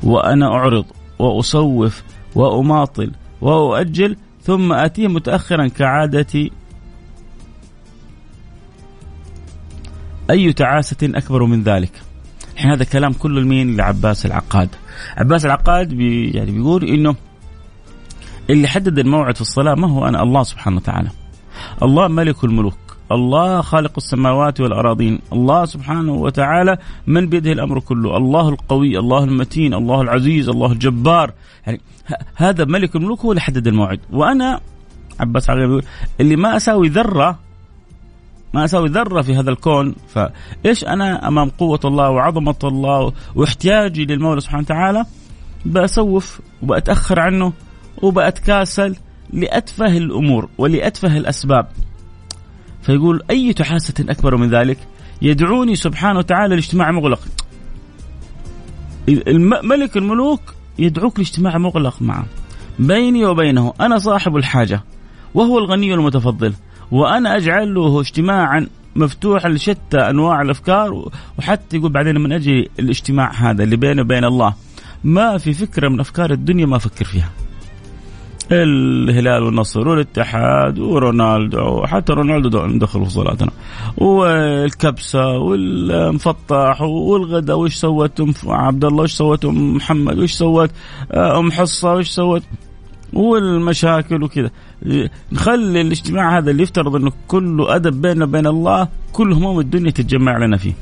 وأنا 0.03 0.47
أعرض 0.47 0.85
واصوف 1.18 2.03
وأماطل 2.35 3.12
وأؤجل 3.40 4.16
ثم 4.42 4.73
آتيه 4.73 5.09
متأخرا 5.09 5.68
كعادتي. 5.68 6.51
أي 10.31 10.53
تعاسة 10.53 10.97
أكبر 11.03 11.44
من 11.44 11.62
ذلك؟ 11.62 12.03
الحين 12.55 12.70
هذا 12.70 12.85
كلام 12.85 13.12
كله 13.12 13.40
لمين 13.40 13.77
لعباس 13.77 14.27
العقاد. 14.27 14.68
عباس 15.16 15.44
العقاد 15.44 15.88
بي 15.94 16.31
يعني 16.31 16.51
بيقول 16.51 16.85
إنه 16.85 17.16
اللي 18.51 18.68
حدد 18.68 18.99
الموعد 18.99 19.35
في 19.35 19.40
الصلاة 19.40 19.75
ما 19.75 19.90
هو 19.90 20.07
أنا؟ 20.07 20.23
الله 20.23 20.42
سبحانه 20.42 20.77
وتعالى. 20.77 21.11
الله 21.83 22.09
ملك 22.09 22.44
الملوك. 22.44 22.84
الله 23.12 23.61
خالق 23.61 23.93
السماوات 23.97 24.61
والأراضين. 24.61 25.21
الله 25.33 25.64
سبحانه 25.64 26.12
وتعالى 26.12 26.79
من 27.07 27.27
بيده 27.27 27.53
الأمر 27.53 27.81
كله. 27.81 28.17
الله 28.17 28.49
القوي 28.49 28.99
الله 28.99 29.25
المتين 29.25 29.75
الله 29.75 30.01
العزيز 30.01 30.49
الله 30.49 30.73
الجبار. 30.73 31.33
يعني 31.67 31.81
هذا 32.37 32.64
ملك 32.64 32.97
الملوك 32.97 33.21
هو 33.21 33.33
اللي 33.33 33.40
حدد 33.40 33.67
الموعد. 33.67 34.01
وأنا 34.12 34.61
عباس 35.21 35.51
عقيل 35.51 35.83
اللي 36.21 36.37
ما 36.37 36.57
أساوي 36.57 36.88
ذرة 36.88 37.38
ما 38.55 38.64
أساوي 38.64 38.88
ذرة 38.88 39.23
في 39.23 39.37
هذا 39.37 39.51
الكون 39.51 39.95
فإيش 40.09 40.85
أنا 40.85 41.29
أمام 41.29 41.49
قوة 41.49 41.81
الله 41.85 42.11
وعظمة 42.11 42.55
الله 42.64 43.12
واحتياجي 43.35 44.05
للمولى 44.05 44.40
سبحانه 44.40 44.62
وتعالى؟ 44.62 45.05
بأسوف 45.64 46.40
وبأتأخر 46.62 47.21
عنه 47.21 47.53
وبأتكاسل 48.03 48.97
لأتفه 49.33 49.97
الأمور 49.97 50.49
ولأتفه 50.59 51.17
الأسباب. 51.17 51.67
فيقول 52.87 53.23
أي 53.31 53.55
حاسة 53.61 53.94
أكبر 54.01 54.37
من 54.37 54.51
ذلك؟ 54.51 54.79
يدعوني 55.23 55.75
سبحانه 55.77 56.18
وتعالى 56.18 56.55
لاجتماع 56.55 56.90
مغلق. 56.90 57.20
ملك 59.64 59.97
الملوك 59.97 60.40
يدعوك 60.79 61.18
لاجتماع 61.18 61.59
مغلق 61.59 62.03
معه. 62.03 62.27
بيني 62.79 63.25
وبينه 63.25 63.75
أنا 63.81 63.99
صاحب 63.99 64.37
الحاجة 64.37 64.83
وهو 65.35 65.59
الغني 65.59 65.94
المتفضل 65.94 66.55
وأنا 66.90 67.37
أجعل 67.37 67.75
له 67.75 68.01
اجتماعا 68.01 68.66
مفتوحا 68.97 69.49
لشتى 69.49 69.99
أنواع 69.99 70.42
الأفكار 70.42 71.09
وحتى 71.38 71.77
يقول 71.77 71.92
بعدين 71.92 72.20
من 72.20 72.33
أجل 72.33 72.68
الاجتماع 72.79 73.33
هذا 73.33 73.64
اللي 73.64 73.77
بيني 73.77 74.01
وبين 74.01 74.25
الله 74.25 74.55
ما 75.05 75.38
في 75.38 75.53
فكرة 75.53 75.88
من 75.88 76.01
أفكار 76.01 76.31
الدنيا 76.31 76.66
ما 76.66 76.77
أفكر 76.77 77.05
فيها. 77.05 77.31
الهلال 78.52 79.42
والنصر 79.42 79.88
والاتحاد 79.88 80.78
ورونالدو 80.78 81.59
وحتى 81.59 82.12
رونالدو 82.12 82.78
دخل 82.78 83.04
في 83.04 83.11
صلاتنا 83.11 83.50
والكبسة 83.96 85.28
والمفطح 85.38 86.80
والغداء 86.83 87.59
وش 87.59 87.74
سوت 87.74 88.20
أم 88.20 88.35
عبد 88.46 88.85
الله 88.85 89.02
وش 89.02 89.12
سوت 89.12 89.44
أم 89.44 89.76
محمد؟ 89.76 90.18
وش 90.18 90.33
سوت 90.33 90.70
آه، 91.12 91.38
أم 91.38 91.52
حصة؟ 91.52 91.94
وش 91.94 92.09
سوت؟ 92.09 92.42
والمشاكل 93.12 94.22
وكذا. 94.22 94.50
نخلي 95.33 95.80
الاجتماع 95.80 96.38
هذا 96.38 96.50
اللي 96.50 96.62
يفترض 96.62 96.96
إنه 96.96 97.12
كله 97.28 97.76
أدب 97.76 98.02
بيننا 98.02 98.24
وبين 98.24 98.46
الله 98.46 98.88
كل 99.12 99.33
هموم 99.33 99.61
الدنيا 99.61 99.90
تتجمع 99.90 100.38
لنا 100.38 100.57
فيه. 100.57 100.72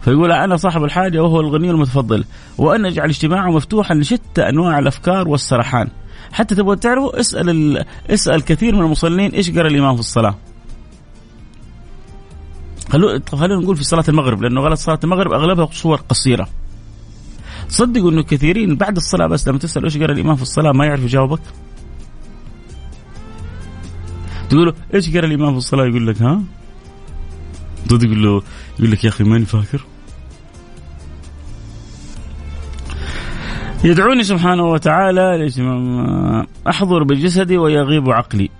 فيقول 0.00 0.32
أنا 0.32 0.56
صاحب 0.56 0.84
الحاجة 0.84 1.22
وهو 1.22 1.40
الغني 1.40 1.70
المتفضل 1.70 2.24
وأن 2.58 2.86
أجعل 2.86 3.08
اجتماعه 3.08 3.50
مفتوحا 3.50 3.94
لشتى 3.94 4.48
أنواع 4.48 4.78
الأفكار 4.78 5.28
والسرحان. 5.28 5.88
حتى 6.32 6.54
تبغى 6.54 6.76
تعرفوا 6.76 7.20
اسأل 7.20 7.50
ال... 7.50 7.84
اسأل 8.10 8.44
كثير 8.44 8.74
من 8.74 8.82
المصلين 8.82 9.30
إيش 9.30 9.50
قرأ 9.50 9.68
الإمام 9.68 9.94
في 9.94 10.00
الصلاة. 10.00 10.34
خلو... 12.88 13.20
خلونا 13.32 13.62
نقول 13.62 13.76
في 13.76 13.84
صلاة 13.84 14.04
المغرب 14.08 14.42
لأنه 14.42 14.60
غلط 14.60 14.78
صلاة 14.78 14.98
المغرب 15.04 15.32
أغلبها 15.32 15.68
صور 15.72 16.00
قصيرة. 16.08 16.48
صدقوا 17.68 18.10
إنه 18.10 18.22
كثيرين 18.22 18.76
بعد 18.76 18.96
الصلاة 18.96 19.26
بس 19.26 19.48
لما 19.48 19.58
تسأل 19.58 19.84
إيش 19.84 19.98
قرأ 19.98 20.12
الإمام 20.12 20.36
في 20.36 20.42
الصلاة 20.42 20.72
ما 20.72 20.86
يعرف 20.86 21.02
يجاوبك؟ 21.02 21.40
تقول 24.48 24.66
له 24.66 24.74
إيش 24.94 25.16
قرأ 25.16 25.26
الإمام 25.26 25.52
في 25.52 25.58
الصلاة؟ 25.58 25.84
يقول 25.84 26.06
لك 26.06 26.22
ها؟ 26.22 26.42
تقول 27.88 28.22
له 28.22 28.42
يقول 28.78 28.90
لك 28.90 29.04
يا 29.04 29.08
أخي 29.08 29.24
ماني 29.24 29.44
فاكر. 29.44 29.84
يدعوني 33.84 34.22
سبحانه 34.22 34.64
وتعالى 34.64 35.48
أحضر 36.68 37.02
بجسدي 37.02 37.58
ويغيب 37.58 38.10
عقلي. 38.10 38.50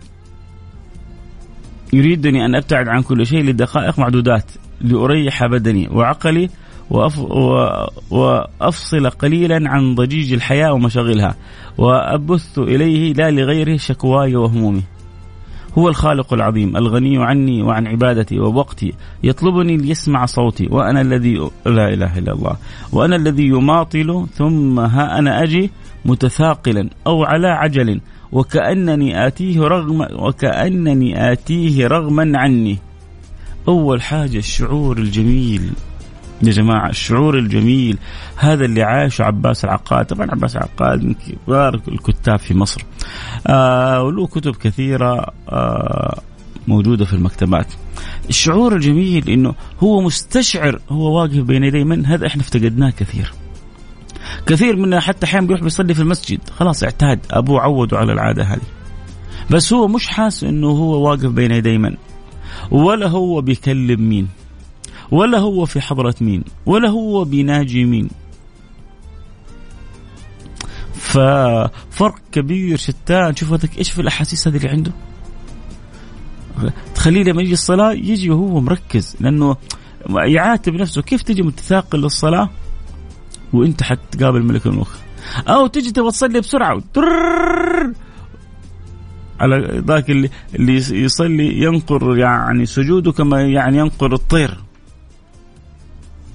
يريدني 1.92 2.44
أن 2.44 2.54
أبتعد 2.54 2.88
عن 2.88 3.02
كل 3.02 3.26
شيء 3.26 3.44
لدقائق 3.44 3.98
معدودات 3.98 4.50
لأريح 4.80 5.46
بدني 5.46 5.88
وعقلي 5.88 6.50
وأف 6.90 7.18
وأفصل 8.10 9.10
قليلا 9.10 9.70
عن 9.70 9.94
ضجيج 9.94 10.32
الحياة 10.32 10.72
ومشاغلها 10.72 11.34
وأبث 11.78 12.58
إليه 12.58 13.12
لا 13.12 13.30
لغيره 13.30 13.76
شكواي 13.76 14.36
وهمومي. 14.36 14.82
هو 15.78 15.88
الخالق 15.88 16.32
العظيم 16.32 16.76
الغني 16.76 17.24
عني 17.24 17.62
وعن 17.62 17.86
عبادتي 17.86 18.38
ووقتي 18.38 18.94
يطلبني 19.22 19.76
ليسمع 19.76 20.26
صوتي 20.26 20.68
وأنا 20.70 21.00
الذي 21.00 21.34
لا 21.66 21.88
إله 21.88 22.18
إلا 22.18 22.32
الله 22.32 22.56
وأنا 22.92 23.16
الذي 23.16 23.46
يماطل 23.46 24.26
ثم 24.34 24.80
ها 24.80 25.18
أنا 25.18 25.42
أجي 25.42 25.70
متثاقلا 26.04 26.90
أو 27.06 27.24
على 27.24 27.48
عجل 27.48 28.00
وكأنني 28.32 29.26
آتيه 29.26 29.60
رغم 29.60 30.06
وكأنني 30.12 31.32
آتيه 31.32 31.86
رغما 31.86 32.38
عني. 32.38 32.78
أول 33.68 34.02
حاجة 34.02 34.38
الشعور 34.38 34.98
الجميل. 34.98 35.70
يا 36.42 36.50
جماعة 36.50 36.88
الشعور 36.88 37.38
الجميل. 37.38 37.98
هذا 38.36 38.64
اللي 38.64 38.82
عاشه 38.82 39.24
عباس 39.24 39.64
العقاد. 39.64 40.06
طبعا 40.06 40.30
عباس 40.30 40.56
العقاد 40.56 41.04
من 41.04 41.14
كبار 41.14 41.80
الكتاب 41.88 42.38
في 42.38 42.54
مصر. 42.54 42.84
آه 43.46 44.02
وله 44.02 44.26
كتب 44.26 44.56
كثيرة 44.56 45.26
آه 45.48 46.20
موجودة 46.68 47.04
في 47.04 47.12
المكتبات. 47.12 47.66
الشعور 48.28 48.76
الجميل 48.76 49.30
إنه 49.30 49.54
هو 49.82 50.00
مستشعر 50.00 50.80
هو 50.90 51.18
واقف 51.18 51.38
بين 51.38 51.64
يدي 51.64 51.84
من 51.84 52.06
هذا 52.06 52.26
إحنا 52.26 52.42
افتقدناه 52.42 52.90
كثير. 52.90 53.32
كثير 54.46 54.76
منا 54.76 55.00
حتى 55.00 55.26
أحيانا 55.26 55.46
بيروح 55.46 55.62
بيصلي 55.62 55.94
في 55.94 56.00
المسجد. 56.00 56.40
خلاص 56.50 56.82
اعتاد 56.82 57.20
أبوه 57.30 57.60
عوده 57.60 57.98
على 57.98 58.12
العادة 58.12 58.44
هذه. 58.44 58.60
بس 59.50 59.72
هو 59.72 59.88
مش 59.88 60.08
حاسس 60.08 60.44
إنه 60.44 60.68
هو 60.68 61.08
واقف 61.08 61.26
بين 61.26 61.50
يدي 61.50 61.78
من. 61.78 61.96
ولا 62.70 63.08
هو 63.08 63.40
بيكلم 63.40 64.08
مين. 64.08 64.28
ولا 65.10 65.38
هو 65.38 65.64
في 65.64 65.80
حضرة 65.80 66.14
مين. 66.20 66.44
ولا 66.66 66.90
هو 66.90 67.24
بيناجي 67.24 67.84
مين. 67.84 68.08
ففرق 71.16 72.14
كبير 72.32 72.76
شتان. 72.76 73.36
شوف 73.36 73.52
هذاك 73.52 73.78
إيش 73.78 73.90
في 73.90 74.00
الأحاسيس 74.00 74.48
هذه 74.48 74.56
اللي 74.56 74.68
عنده؟ 74.68 74.92
تخليه 76.94 77.22
لما 77.22 77.42
يجي 77.42 77.52
الصلاة 77.52 77.92
يجي 77.92 78.30
وهو 78.30 78.60
مركز 78.60 79.16
لأنه 79.20 79.56
يعاتب 80.10 80.74
نفسه. 80.74 81.02
كيف 81.02 81.22
تجي 81.22 81.42
متثاقل 81.42 81.98
للصلاة 81.98 82.50
وأنت 83.52 83.82
حتقابل 83.82 84.42
ملك 84.42 84.66
الملوك؟ 84.66 84.90
أو 85.48 85.66
تجي 85.66 85.90
تبغى 85.90 86.10
تصلي 86.10 86.40
بسرعة 86.40 86.82
على 89.40 89.82
ذاك 89.86 90.10
اللي 90.10 90.30
اللي 90.54 90.74
يصلي 90.76 91.62
ينقر 91.62 92.18
يعني 92.18 92.66
سجوده 92.66 93.12
كما 93.12 93.42
يعني 93.42 93.78
ينقر 93.78 94.14
الطير. 94.14 94.58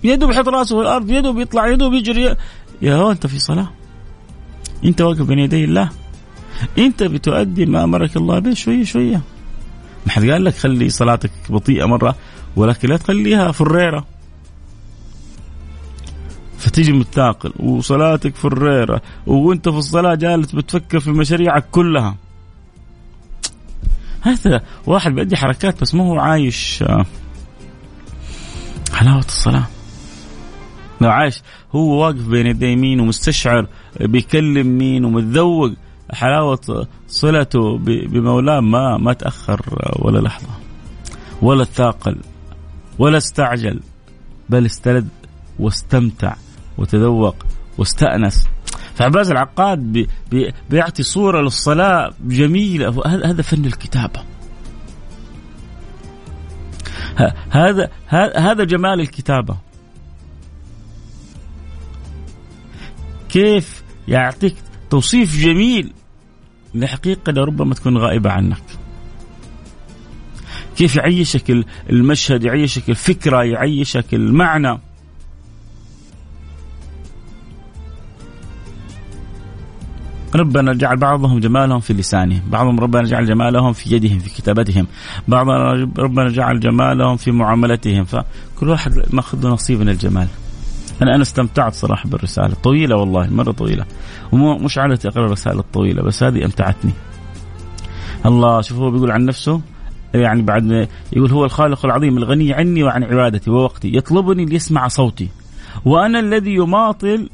يده 0.04 0.28
بيحط 0.28 0.48
رأسه 0.48 0.76
في 0.76 0.82
الأرض 0.82 1.12
يده 1.12 1.32
بيطلع 1.32 1.68
يده 1.68 1.90
بيجري 1.90 2.36
يا 2.82 2.96
هو 2.96 3.12
أنت 3.12 3.28
في 3.28 3.40
صلاة؟ 3.40 3.70
انت 4.86 5.02
واقف 5.02 5.22
بين 5.22 5.40
يدي 5.40 5.64
الله. 5.64 5.90
انت 6.78 7.04
بتؤدي 7.04 7.66
ما 7.66 7.84
أمرك 7.84 8.18
الله 8.18 8.40
به 8.40 8.54
شوية 8.54 8.84
شوية. 8.84 9.22
ما 10.06 10.12
حد 10.12 10.30
قال 10.30 10.44
لك 10.44 10.56
خلي 10.56 10.90
صلاتك 10.90 11.32
بطيئة 11.50 11.86
مرة 11.86 12.16
ولكن 12.56 12.90
لا 12.90 12.98
تخليها 12.98 13.52
فريرة. 13.52 14.06
فتيجي 16.58 16.92
متثاقل 16.94 17.54
وصلاتك 17.60 18.36
فريرة 18.36 19.02
وانت 19.28 19.70
في 19.70 19.78
الصلاة 19.78 20.16
جالس 20.16 20.52
بتفكر 20.52 21.00
في 21.00 21.12
مشاريعك 21.12 21.66
كلها. 21.72 22.16
هذا 24.22 24.62
واحد 24.86 25.12
بيأدي 25.12 25.38
حركات 25.38 25.82
بس 25.82 25.96
ما 25.96 26.04
هو 26.04 26.20
عايش 26.20 26.84
آه، 26.84 27.06
حلاوة 28.94 29.20
لو 31.02 31.10
عايش 31.10 31.42
هو 31.76 32.04
واقف 32.04 32.28
بين 32.28 32.48
يدي 32.48 32.76
مين 32.76 33.00
ومستشعر 33.00 33.68
بيكلم 34.00 34.78
مين 34.78 35.06
ومتذوق. 35.06 35.72
حلاوة 36.14 36.88
صلته 37.08 37.78
بمولاه 38.08 38.60
ما 38.60 38.98
ما 38.98 39.14
تأخر 39.14 39.62
ولا 40.00 40.20
لحظة 40.20 40.50
ولا 41.42 41.64
تثاقل 41.64 42.18
ولا 43.00 43.18
استعجل 43.18 43.80
بل 44.50 44.66
استلذ 44.66 45.06
واستمتع 45.60 46.36
وتذوق 46.78 47.36
واستأنس. 47.78 48.48
فعباس 48.96 49.32
العقاد 49.32 49.80
بي 49.80 50.08
بي 50.32 50.54
بيعطي 50.70 51.04
صورة 51.04 51.42
للصلاة 51.42 52.14
جميلة. 52.24 53.02
هذا 53.06 53.42
فن 53.42 53.66
الكتابة. 53.66 54.22
هذا 57.50 57.90
هذا 58.38 58.64
جمال 58.64 59.00
الكتابة. 59.00 59.58
كيف 63.32 63.84
يعطيك 64.08 64.56
توصيف 64.90 65.38
جميل 65.38 65.94
لحقيقة 66.76 67.32
لربما 67.32 67.74
تكون 67.74 67.98
غائبة 67.98 68.32
عنك. 68.32 68.64
كيف 70.78 70.96
يعيشك 70.96 71.66
المشهد 71.90 72.44
يعيشك 72.44 72.90
الفكرة 72.90 73.44
يعيشك 73.44 74.14
المعنى. 74.14 74.80
ربنا 80.36 80.74
جعل 80.74 80.98
بعضهم 80.98 81.40
جمالهم 81.40 81.80
في 81.80 81.94
لسانهم 81.94 82.42
بعضهم 82.50 82.80
ربنا 82.80 83.04
جعل 83.04 83.26
جمالهم 83.26 83.74
في 83.74 83.96
يدهم 83.96 84.20
في 84.20 84.30
كتابتهم. 84.30 84.88
بعضهم 85.28 85.94
ربنا 85.98 86.30
جعل 86.30 86.60
جمالهم 86.60 87.18
في 87.18 87.32
معاملتهم. 87.32 88.06
فكل 88.06 88.70
واحد 88.70 89.04
ماخذ 89.14 89.48
نصيب 89.48 89.80
من 89.80 89.90
الجمال. 89.90 90.28
أنا 91.02 91.16
أنا 91.16 91.22
استمتعت 91.22 91.74
صراحة 91.74 92.10
بالرسالة. 92.10 92.54
طويلة 92.64 92.96
والله 92.96 93.28
مرة 93.30 93.52
طويلة. 93.52 93.86
ومش 94.32 94.78
عادتي 94.78 95.08
اقرا 95.08 95.26
الرسائل 95.26 95.60
الطويلة 95.60 96.04
بس 96.04 96.24
هذه 96.24 96.46
أمتعتني. 96.46 96.92
الله 98.26 98.62
شوف 98.62 98.78
هو 98.78 98.92
بيقول 98.92 99.12
عن 99.12 99.26
نفسه 99.26 99.62
يعني 100.14 100.42
بعد 100.42 100.88
يقول 101.14 101.32
هو 101.32 101.46
الخالق 101.46 101.86
العظيم 101.86 102.18
الغني 102.18 102.54
عني 102.54 102.84
وعن 102.84 103.04
عبادتي 103.04 103.50
ووقتي. 103.50 103.96
يطلبني 103.96 104.46
ليسمع 104.46 104.88
صوتي. 104.88 105.28
وأنا 105.86 106.20
الذي 106.20 106.56
يماطل 106.56 107.30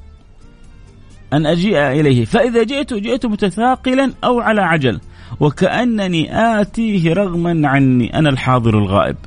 أن 1.34 1.46
أجيء 1.46 1.78
إليه. 1.78 2.26
فإذا 2.26 2.64
جئت 2.64 2.94
جئت 2.94 3.26
متثاقلا 3.26 4.14
أو 4.24 4.40
على 4.40 4.62
عجل. 4.62 5.00
وكأنني 5.40 6.38
آتيه 6.62 7.14
رغما 7.14 7.68
عني. 7.68 8.20
أنا 8.20 8.30
الحاضر 8.30 8.78
الغائب. 8.78 9.18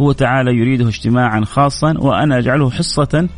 هو 0.00 0.12
تعالى 0.12 0.50
يريده 0.50 0.88
اجتماعا 0.88 1.40
خاصا 1.44 1.94
وأنا 1.98 2.38
أجعله 2.38 2.70
حصة 2.70 3.28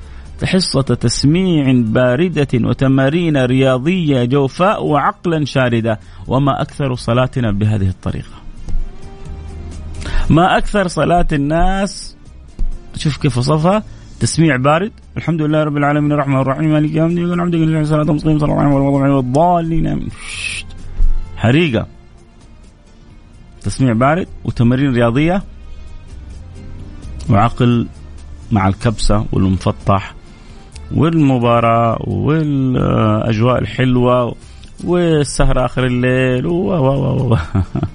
حصة 0.44 0.82
تسميع 0.82 1.72
باردة 1.86 2.48
وتمارين 2.54 3.36
رياضية 3.36 4.24
جوفاء 4.24 4.84
وعقلا 4.84 5.44
شاردة. 5.44 6.00
وما 6.26 6.62
أكثر 6.62 6.94
صلاتنا 6.94 7.52
بهذه 7.52 7.88
الطريقة. 7.88 8.36
ما 10.30 10.58
أكثر 10.58 10.88
صلاة 10.88 11.26
الناس 11.32 12.16
شوف 12.96 13.16
كيف 13.16 13.38
وصفها 13.38 13.82
تسميع 14.20 14.56
بارد. 14.56 14.92
الحمد 15.16 15.42
لله 15.42 15.62
رب 15.62 15.76
العالمين 15.76 16.12
الرحمن 16.12 16.40
الرحيم 16.40 16.72
مالك 16.72 16.94
يوم 16.94 17.10
الدين 17.10 17.32
الحمد 17.32 17.54
لله 17.54 17.84
صلاة 17.84 18.12
مسلم 18.12 18.38
صلى 18.38 18.52
الله 18.52 18.62
عليه 18.62 18.74
وسلم 18.74 19.10
والضالين 19.10 20.08
حريقة. 21.36 21.86
تسميع 23.62 23.92
بارد 23.92 24.26
وتمارين 24.44 24.94
رياضية. 24.94 25.42
وعقل 27.30 27.86
مع 28.52 28.68
الكبسة 28.68 29.26
والمفطح 29.32 30.14
والمباراة 30.94 31.98
والأجواء 32.06 33.58
الحلوة 33.58 34.34
والسهرة 34.84 35.64
آخر 35.64 35.86
الليل 35.86 36.46
و 36.46 36.52
و 36.52 37.32
و. 37.32 37.36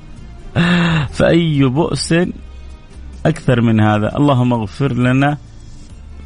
فأي 1.18 1.64
بؤس 1.64 2.14
أكثر 3.26 3.62
من 3.62 3.80
هذا؟ 3.80 4.18
اللهم 4.18 4.54
اغفر 4.54 4.94
لنا 4.94 5.38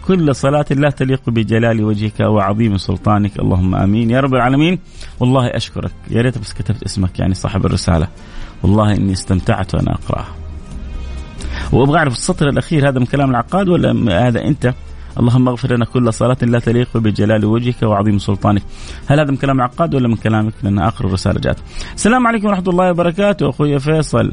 كل 0.07 0.35
صلاة 0.35 0.65
لا 0.71 0.89
تليق 0.89 1.29
بجلال 1.29 1.83
وجهك 1.83 2.19
وعظيم 2.19 2.77
سلطانك. 2.77 3.39
اللهم 3.39 3.75
آمين. 3.75 4.09
يا 4.09 4.19
رب 4.19 4.33
العالمين. 4.33 4.79
والله 5.19 5.47
أشكرك. 5.47 5.91
يا 6.09 6.21
ريت 6.21 6.37
بس 6.37 6.53
كتبت 6.53 6.83
اسمك 6.83 7.19
يعني 7.19 7.33
صاحب 7.33 7.65
الرسالة. 7.65 8.07
والله 8.63 8.95
إني 8.95 9.11
استمتعت 9.11 9.75
وأنا 9.75 9.91
أقرأها. 9.93 10.40
وابغى 11.71 11.97
أعرف 11.97 12.13
السطر 12.13 12.49
الأخير 12.49 12.89
هذا 12.89 12.99
من 12.99 13.05
كلام 13.05 13.29
العقاد 13.29 13.69
ولا 13.69 14.27
هذا 14.27 14.43
أنت؟ 14.43 14.73
اللهم 15.19 15.47
اغفر 15.47 15.75
لنا 15.75 15.85
كل 15.85 16.13
صلاة 16.13 16.37
لا 16.41 16.59
تليق 16.59 16.97
بجلال 16.97 17.45
وجهك 17.45 17.83
وعظيم 17.83 18.17
سلطانك. 18.17 18.61
هل 19.07 19.19
هذا 19.19 19.31
من 19.31 19.37
كلام 19.37 19.57
العقاد 19.57 19.95
ولا 19.95 20.07
من 20.07 20.15
كلامك؟ 20.15 20.53
لأن 20.63 20.79
آخر 20.79 21.05
الرسالة 21.05 21.39
جاءت 21.39 21.57
السلام 21.95 22.27
عليكم 22.27 22.47
ورحمة 22.47 22.69
الله 22.69 22.91
وبركاته. 22.91 23.49
أخوي 23.49 23.79
فيصل 23.79 24.31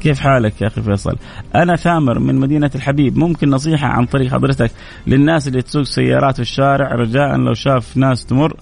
كيف 0.00 0.20
حالك 0.20 0.62
يا 0.62 0.66
أخي 0.66 0.82
فيصل؟ 0.82 1.16
أنا 1.54 1.76
ثامر 1.76 2.18
من 2.18 2.34
مدينة 2.34 2.70
الحبيب، 2.74 3.18
ممكن 3.18 3.50
نصيحة 3.50 3.86
عن 3.86 4.06
طريق 4.06 4.32
حضرتك 4.32 4.70
للناس 5.06 5.48
اللي 5.48 5.62
تسوق 5.62 5.82
سيارات 5.82 6.34
في 6.34 6.42
الشارع؟ 6.42 6.94
رجاء 6.94 7.36
لو 7.36 7.54
شاف 7.54 7.96
ناس 7.96 8.26
تمر 8.26 8.56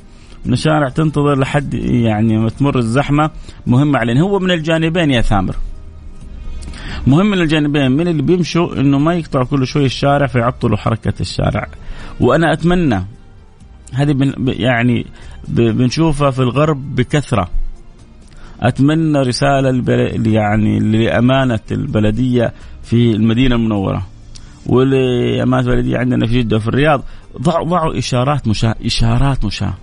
من 0.46 0.52
الشارع 0.52 0.88
تنتظر 0.88 1.38
لحد 1.38 1.74
يعني 1.74 2.38
ما 2.38 2.48
تمر 2.48 2.78
الزحمة 2.78 3.30
مهمه 3.66 3.98
علينا، 3.98 4.20
هو 4.20 4.38
من 4.38 4.50
الجانبين 4.50 5.10
يا 5.10 5.20
ثامر. 5.20 5.56
مهم 7.06 7.26
من 7.26 7.40
الجانبين 7.40 7.90
من 7.90 8.08
اللي 8.08 8.22
بيمشوا 8.22 8.80
إنه 8.80 8.98
ما 8.98 9.14
يقطعوا 9.14 9.44
كل 9.44 9.66
شوي 9.66 9.84
الشارع 9.84 10.26
فيعطلوا 10.26 10.76
حركة 10.76 11.14
الشارع. 11.20 11.68
وأنا 12.20 12.52
أتمنى 12.52 13.06
هذه 13.92 14.34
يعني 14.38 15.06
بنشوفها 15.48 16.30
في 16.30 16.38
الغرب 16.38 16.94
بكثرة. 16.94 17.48
أتمنى 18.60 19.18
رسالة 19.18 19.70
البل... 19.70 20.26
يعني 20.26 20.78
لأمانة 20.78 21.60
البلدية 21.70 22.52
في 22.82 23.10
المدينة 23.10 23.54
المنورة. 23.54 24.06
ولأمانة 24.66 25.68
البلدية 25.68 25.98
عندنا 25.98 26.26
في 26.26 26.38
جدة 26.38 26.56
وفي 26.56 26.68
الرياض. 26.68 27.02
ضعوا 27.40 27.68
ضعوا 27.68 27.98
إشارات 27.98 28.48
مشاة 28.48 28.74
إشارات 28.84 29.44
مشاة. 29.44 29.74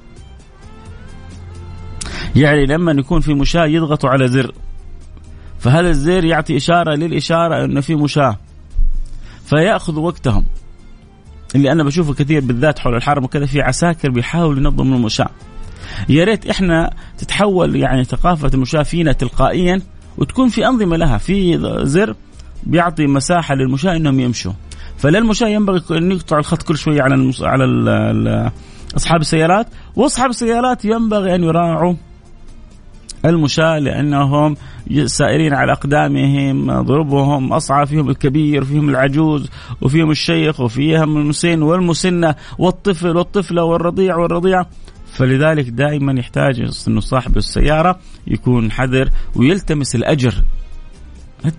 يعني 2.36 2.66
لما 2.66 2.92
يكون 2.92 3.22
في 3.22 3.34
مشاة 3.34 3.66
يضغطوا 3.66 4.10
على 4.10 4.28
زر. 4.28 4.52
فهذا 5.64 5.90
الزر 5.90 6.26
يعطي 6.26 6.58
إشارة 6.58 6.96
للإشارة 6.96 7.66
انه 7.66 7.82
في 7.82 7.96
مشاة؟ 7.96 8.38
فياخذوا 9.46 10.06
وقتهم 10.06 10.46
اللي 11.56 11.72
أنا 11.72 11.84
بشوفه 11.84 12.14
كثير 12.14 12.42
بالذات 12.42 12.80
حول 12.80 12.96
الحرم 12.96 13.24
وكذا 13.24 13.46
في 13.46 13.62
عساكر 13.62 14.10
بيحاولوا 14.10 14.60
ينظموا 14.60 14.98
المشاة. 14.98 15.30
يا 16.10 16.24
ريت 16.24 16.50
إحنا 16.50 16.94
تتحول 17.18 17.76
يعني 17.76 18.04
ثقافة 18.04 18.52
المشاة 18.54 18.84
فينا 18.84 19.12
تلقائيا 19.12 19.82
وتكون 20.18 20.50
في 20.50 20.68
أنظمة 20.68 20.98
لها. 20.98 21.18
في 21.18 21.60
زر 21.84 22.16
بيعطي 22.64 23.08
مساحة 23.08 23.56
للمشاة 23.56 23.96
إنهم 23.96 24.20
يمشوا. 24.20 24.54
فللمشاة 24.98 25.48
ينبغي 25.48 25.98
أن 25.98 26.12
يقطع 26.12 26.38
الخط 26.38 26.62
كل 26.64 26.78
شوية 26.78 27.02
على 27.02 27.16
المص... 27.16 27.42
على 27.42 27.64
ال... 27.64 28.52
أصحاب 28.96 29.22
السيارات. 29.22 29.68
وأصحاب 29.96 30.30
السيارات 30.30 30.86
ينبغي 30.86 31.36
أن 31.36 31.44
يراعوا 31.44 31.96
المشاة 33.26 33.80
لأنهم 33.80 34.56
سائرين 35.06 35.54
على 35.54 35.72
أقدامهم 35.72 36.82
ضربهم 36.82 37.54
أصعى 37.54 37.86
فيهم 37.86 38.10
الكبير 38.10 38.64
فيهم 38.64 38.90
العجوز 38.90 39.50
وفيهم 39.82 40.12
الشيخ 40.12 40.60
وفيهم 40.60 41.18
المسن 41.18 41.62
والمسنة 41.62 42.36
والطفل 42.58 43.18
والطفلة 43.18 43.64
والرضيع 43.64 44.18
والرضيعة 44.18 44.68
فلذلك 45.14 45.70
دائما 45.70 46.20
يحتاج 46.20 46.72
إنه 46.88 47.00
صاحب 47.00 47.38
السيارة 47.38 48.00
يكون 48.28 48.72
حذر 48.72 49.10
ويلتمس 49.36 49.96
الأجر. 49.96 50.44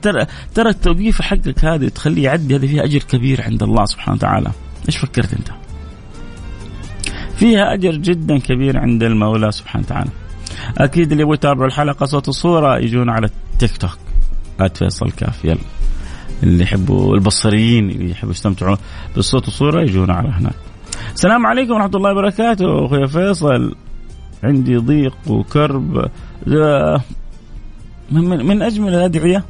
ترى 0.03 0.27
ترى 0.55 1.13
حقك 1.13 1.65
هذه 1.65 1.89
تخليه 1.89 2.25
يعدي 2.25 2.57
هذه 2.57 2.67
فيها 2.67 2.85
أجر 2.85 2.99
كبير 2.99 3.43
عند 3.43 3.63
الله 3.63 3.85
سبحانه 3.85 4.17
وتعالى. 4.17 4.51
إيش 4.89 4.97
فكرت 4.97 5.35
أنت؟ 5.35 5.49
فيها 7.37 7.75
أجر 7.75 7.97
جدا 7.97 8.39
كبير 8.39 8.79
عند 8.79 9.03
المولى 9.03 9.53
سبحانه 9.53 9.85
وتعالى. 9.85 10.11
أكيد 10.79 11.11
اللي 11.11 11.23
يبغوا 11.23 11.35
يتابعوا 11.35 11.67
الحلقة 11.67 12.07
صوت 12.07 12.29
وصورة 12.29 12.79
يجون 12.79 13.11
على 13.11 13.31
التيك 13.53 13.77
توك. 13.77 13.99
فيصل 14.75 15.11
كاف 15.11 15.45
يلا. 15.45 15.59
اللي 16.43 16.63
يحبوا 16.63 17.15
البصريين 17.15 17.91
اللي 17.91 18.11
يحبوا 18.11 18.33
يستمتعوا 18.33 18.77
بالصوت 19.15 19.45
والصورة 19.45 19.83
يجون 19.83 20.11
على 20.11 20.29
هناك. 20.29 20.55
السلام 21.15 21.47
عليكم 21.47 21.73
ورحمة 21.73 21.91
الله 21.95 22.13
وبركاته. 22.13 22.87
أخوي 22.87 23.09
فيصل 23.09 23.75
عندي 24.45 24.77
ضيق 24.77 25.15
وكرب. 25.27 26.11
من, 28.11 28.47
من 28.47 28.63
أجمل 28.63 28.95
الأدعية 28.95 29.45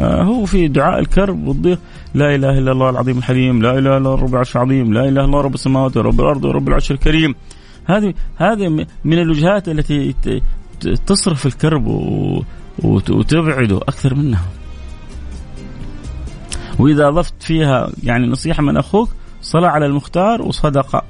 آه، 0.00 0.22
هو 0.22 0.44
في 0.44 0.68
دعاء 0.68 0.98
الكرب 0.98 1.46
والضيق. 1.46 1.78
لا 2.14 2.34
إله 2.34 2.58
إلا 2.58 2.72
الله 2.72 2.90
العظيم 2.90 3.18
الحليم، 3.18 3.62
لا 3.62 3.70
إله 3.70 3.78
إلا 3.78 3.96
الله 3.96 4.14
رب 4.14 4.32
العرش 4.32 4.56
العظيم، 4.56 4.92
لا 4.92 5.00
إله 5.00 5.08
إلا 5.08 5.24
الله 5.24 5.40
رب 5.40 5.54
السماوات 5.54 5.96
ورب 5.96 6.20
الأرض 6.20 6.44
ورب 6.44 6.68
العرش 6.68 6.90
الكريم. 6.90 7.34
هذه 7.84 8.14
هذه 8.36 8.68
من 9.04 9.18
الوجهات 9.18 9.68
التي 9.68 10.14
تصرف 11.06 11.46
الكرب 11.46 11.86
وتبعده 12.84 13.76
أكثر 13.76 14.14
منها. 14.14 14.44
وإذا 16.78 17.08
اضفت 17.08 17.42
فيها 17.42 17.90
يعني 18.02 18.26
نصيحة 18.26 18.62
من 18.62 18.76
أخوك 18.76 19.08
صلاة 19.42 19.68
على 19.68 19.86
المختار 19.86 20.42
وصدقة 20.42 21.02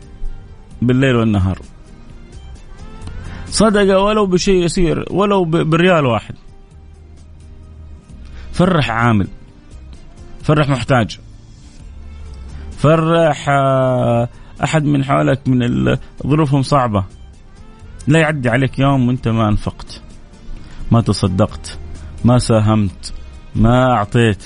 بالليل 0.82 1.16
والنهار. 1.16 1.58
صدقة 3.46 3.98
ولو 3.98 4.26
بشيء 4.26 4.64
يسير 4.64 5.04
ولو 5.10 5.44
بريال 5.44 6.06
واحد. 6.06 6.34
فرح 8.52 8.90
عامل. 8.90 9.28
فرح 10.42 10.68
محتاج. 10.68 11.18
فرح 12.78 13.48
أحد 14.64 14.84
من 14.84 15.04
حولك 15.04 15.48
من 15.48 15.96
ظروفهم 16.26 16.62
صعبة 16.62 17.04
لا 18.06 18.18
يعدي 18.18 18.48
عليك 18.48 18.78
يوم 18.78 19.08
وأنت 19.08 19.28
ما 19.28 19.48
أنفقت 19.48 20.00
ما 20.92 21.00
تصدقت 21.00 21.78
ما 22.24 22.38
ساهمت 22.38 23.12
ما 23.56 23.92
أعطيت 23.92 24.44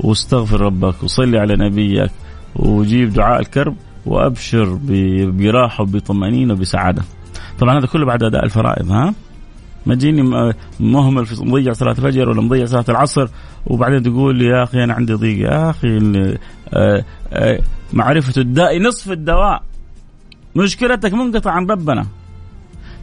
واستغفر 0.00 0.60
ربك 0.60 1.02
وصلي 1.02 1.38
على 1.38 1.56
نبيك 1.56 2.10
وجيب 2.56 3.12
دعاء 3.12 3.40
الكرب 3.40 3.76
وأبشر 4.06 4.78
براحة 5.24 5.82
وبطمأنينة 5.82 6.54
وبسعادة. 6.54 7.02
طبعا 7.58 7.78
هذا 7.78 7.86
كله 7.86 8.06
بعد 8.06 8.22
أداء 8.22 8.44
الفرائض 8.44 8.90
ها؟ 8.90 9.14
ما 9.86 9.94
تجيني 9.94 10.22
مهمل 10.80 11.26
في 11.26 11.44
مضيع 11.44 11.72
صلاة 11.72 11.92
الفجر 11.92 12.28
ولا 12.28 12.42
مضيع 12.42 12.64
صلاة 12.64 12.84
العصر 12.88 13.28
وبعدين 13.66 14.02
تقول 14.02 14.36
لي 14.36 14.44
يا 14.44 14.62
أخي 14.62 14.84
أنا 14.84 14.94
عندي 14.94 15.12
ضيق 15.12 15.38
يا 15.38 15.70
أخي 15.70 15.98
معرفة 17.92 18.40
الداء 18.42 18.78
نصف 18.78 19.10
الدواء. 19.10 19.62
مشكلتك 20.56 21.12
منقطع 21.12 21.50
عن 21.50 21.66
ربنا. 21.66 22.06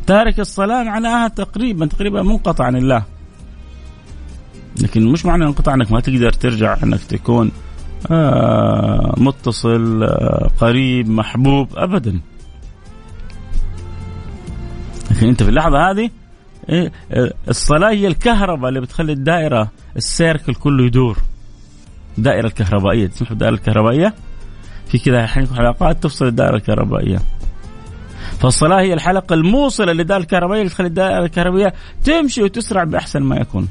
تارك 0.07 0.39
الصلاة 0.39 0.83
معناها 0.83 1.27
تقريبا 1.27 1.85
تقريبا 1.85 2.21
منقطع 2.21 2.65
عن 2.65 2.75
الله. 2.75 3.03
لكن 4.81 5.11
مش 5.11 5.25
معنى 5.25 5.43
انقطاع 5.43 5.73
انك 5.73 5.91
ما 5.91 5.99
تقدر 5.99 6.31
ترجع 6.31 6.77
انك 6.83 7.03
تكون 7.03 7.51
آه 8.11 9.13
متصل 9.17 10.03
آه 10.03 10.49
قريب 10.57 11.09
محبوب 11.09 11.67
ابدا. 11.77 12.19
لكن 15.11 15.27
أنت 15.27 15.43
في 15.43 15.49
اللحظة 15.49 15.91
هذه 15.91 16.09
إيه 16.69 16.91
آه، 17.11 17.33
الصلاة 17.49 17.89
هي 17.89 18.07
الكهرباء 18.07 18.69
اللي 18.69 18.81
بتخلي 18.81 19.11
الدائرة 19.11 19.71
السيركل 19.97 20.55
كله 20.55 20.85
يدور. 20.85 21.17
الدائره 22.19 22.47
الكهربائية. 22.47 23.07
تسمح 23.07 23.29
بالدائرة 23.29 23.53
الكهربائية؟ 23.53 24.13
في 24.87 24.99
كذا 24.99 25.27
حلقات 25.27 26.03
تفصل 26.03 26.27
الدائرة 26.27 26.55
الكهربائية. 26.55 27.19
فالصلاة 28.39 28.81
هي 28.81 28.93
الحلقة 28.93 29.33
الموصلة 29.33 29.93
للدائرة 29.93 30.21
الكهربائية 30.21 30.61
اللي 30.61 30.73
تخلي 30.73 30.87
الدائرة 30.87 31.25
الكهربائية 31.25 31.73
تمشي 32.03 32.43
وتسرع 32.43 32.83
بأحسن 32.83 33.19
ما 33.19 33.37
يكون. 33.37 33.67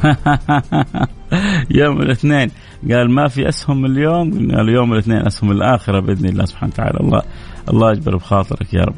يوم 1.80 2.02
الاثنين. 2.02 2.50
قال 2.90 3.10
ما 3.10 3.28
في 3.28 3.48
أسهم 3.48 3.86
اليوم؟ 3.86 4.52
قال 4.56 4.68
يوم 4.68 4.92
الاثنين 4.92 5.26
أسهم 5.26 5.50
الآخرة 5.50 6.00
بإذن 6.00 6.28
الله 6.28 6.44
سبحانه 6.44 6.72
وتعالى. 6.72 7.00
الله 7.00 7.22
الله 7.68 7.92
يجبر 7.92 8.16
بخاطرك 8.16 8.74
يا 8.74 8.84
رب. 8.84 8.94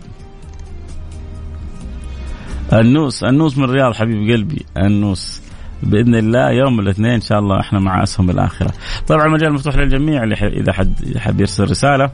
النوس 2.73 3.25
النوس 3.25 3.59
من 3.59 3.65
الرياض 3.65 3.95
حبيب 3.95 4.31
قلبي. 4.31 4.67
النوس. 4.77 5.42
بإذن 5.83 6.15
الله 6.15 6.51
يوم 6.51 6.81
الاثنين 6.81 7.13
إن 7.13 7.21
شاء 7.21 7.39
الله 7.39 7.61
إحنا 7.61 7.79
مع 7.79 8.03
أسهم 8.03 8.31
الآخرة. 8.31 8.73
طبعا 9.09 9.27
المجال 9.27 9.53
مفتوح 9.53 9.77
للجميع 9.77 10.23
اللي 10.23 10.35
إذا 10.35 10.73
حد 10.73 11.19
حب 11.19 11.41
يرسل 11.41 11.71
رسالة. 11.71 12.11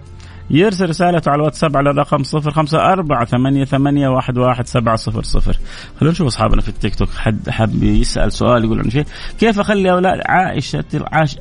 يرسل 0.51 0.89
رسالته 0.89 1.31
على 1.31 1.39
الواتساب 1.41 1.77
على 1.77 1.91
الرقم 1.91 2.23
صفر 2.23 2.51
خمسة 2.51 2.93
أربعة 2.93 3.25
ثمانية, 3.25 3.65
ثمانية 3.65 4.09
واحد, 4.09 4.39
واحد 4.39 4.67
سبعة 4.67 4.97
صفر 4.97 5.23
صفر. 5.23 5.59
خلونا 6.01 6.13
نشوف 6.13 6.27
أصحابنا 6.27 6.61
في 6.61 6.69
التيك 6.69 6.95
توك. 6.95 7.09
حد 7.19 7.51
حب 7.51 7.83
يسأل 7.83 8.33
سؤال 8.33 8.65
يقول 8.65 8.79
عن 8.79 8.91
شيء. 8.91 9.05
كيف 9.41 9.61
أخلي 9.61 9.91
أولاد 9.91 10.21
عائشة 10.27 10.85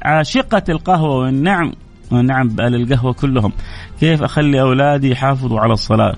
عاشقة 0.02 0.64
القهوة 0.70 1.16
والنعم؟ 1.16 1.74
ونعم 2.12 2.48
بأهل 2.48 2.76
القهوة 2.76 3.14
كلهم. 3.14 3.52
كيف 4.00 4.24
أخلي 4.24 4.62
أولادي 4.62 5.12
يحافظوا 5.12 5.60
على 5.60 5.74
الصلاة؟ 5.74 6.16